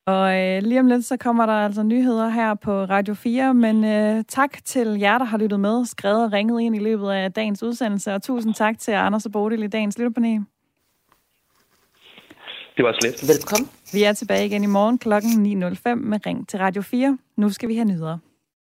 [0.05, 3.85] Og øh, lige om lidt, så kommer der altså nyheder her på Radio 4, men
[3.85, 7.33] øh, tak til jer, der har lyttet med, skrevet og ringet ind i løbet af
[7.33, 10.41] dagens udsendelse, og tusind tak til Anders og Bodil i dagens lytterpanel.
[12.77, 13.17] Det var slet.
[13.27, 13.69] Velkommen.
[13.93, 15.13] Vi er tilbage igen i morgen kl.
[15.13, 17.17] 9.05 med Ring til Radio 4.
[17.37, 18.17] Nu skal vi have nyheder.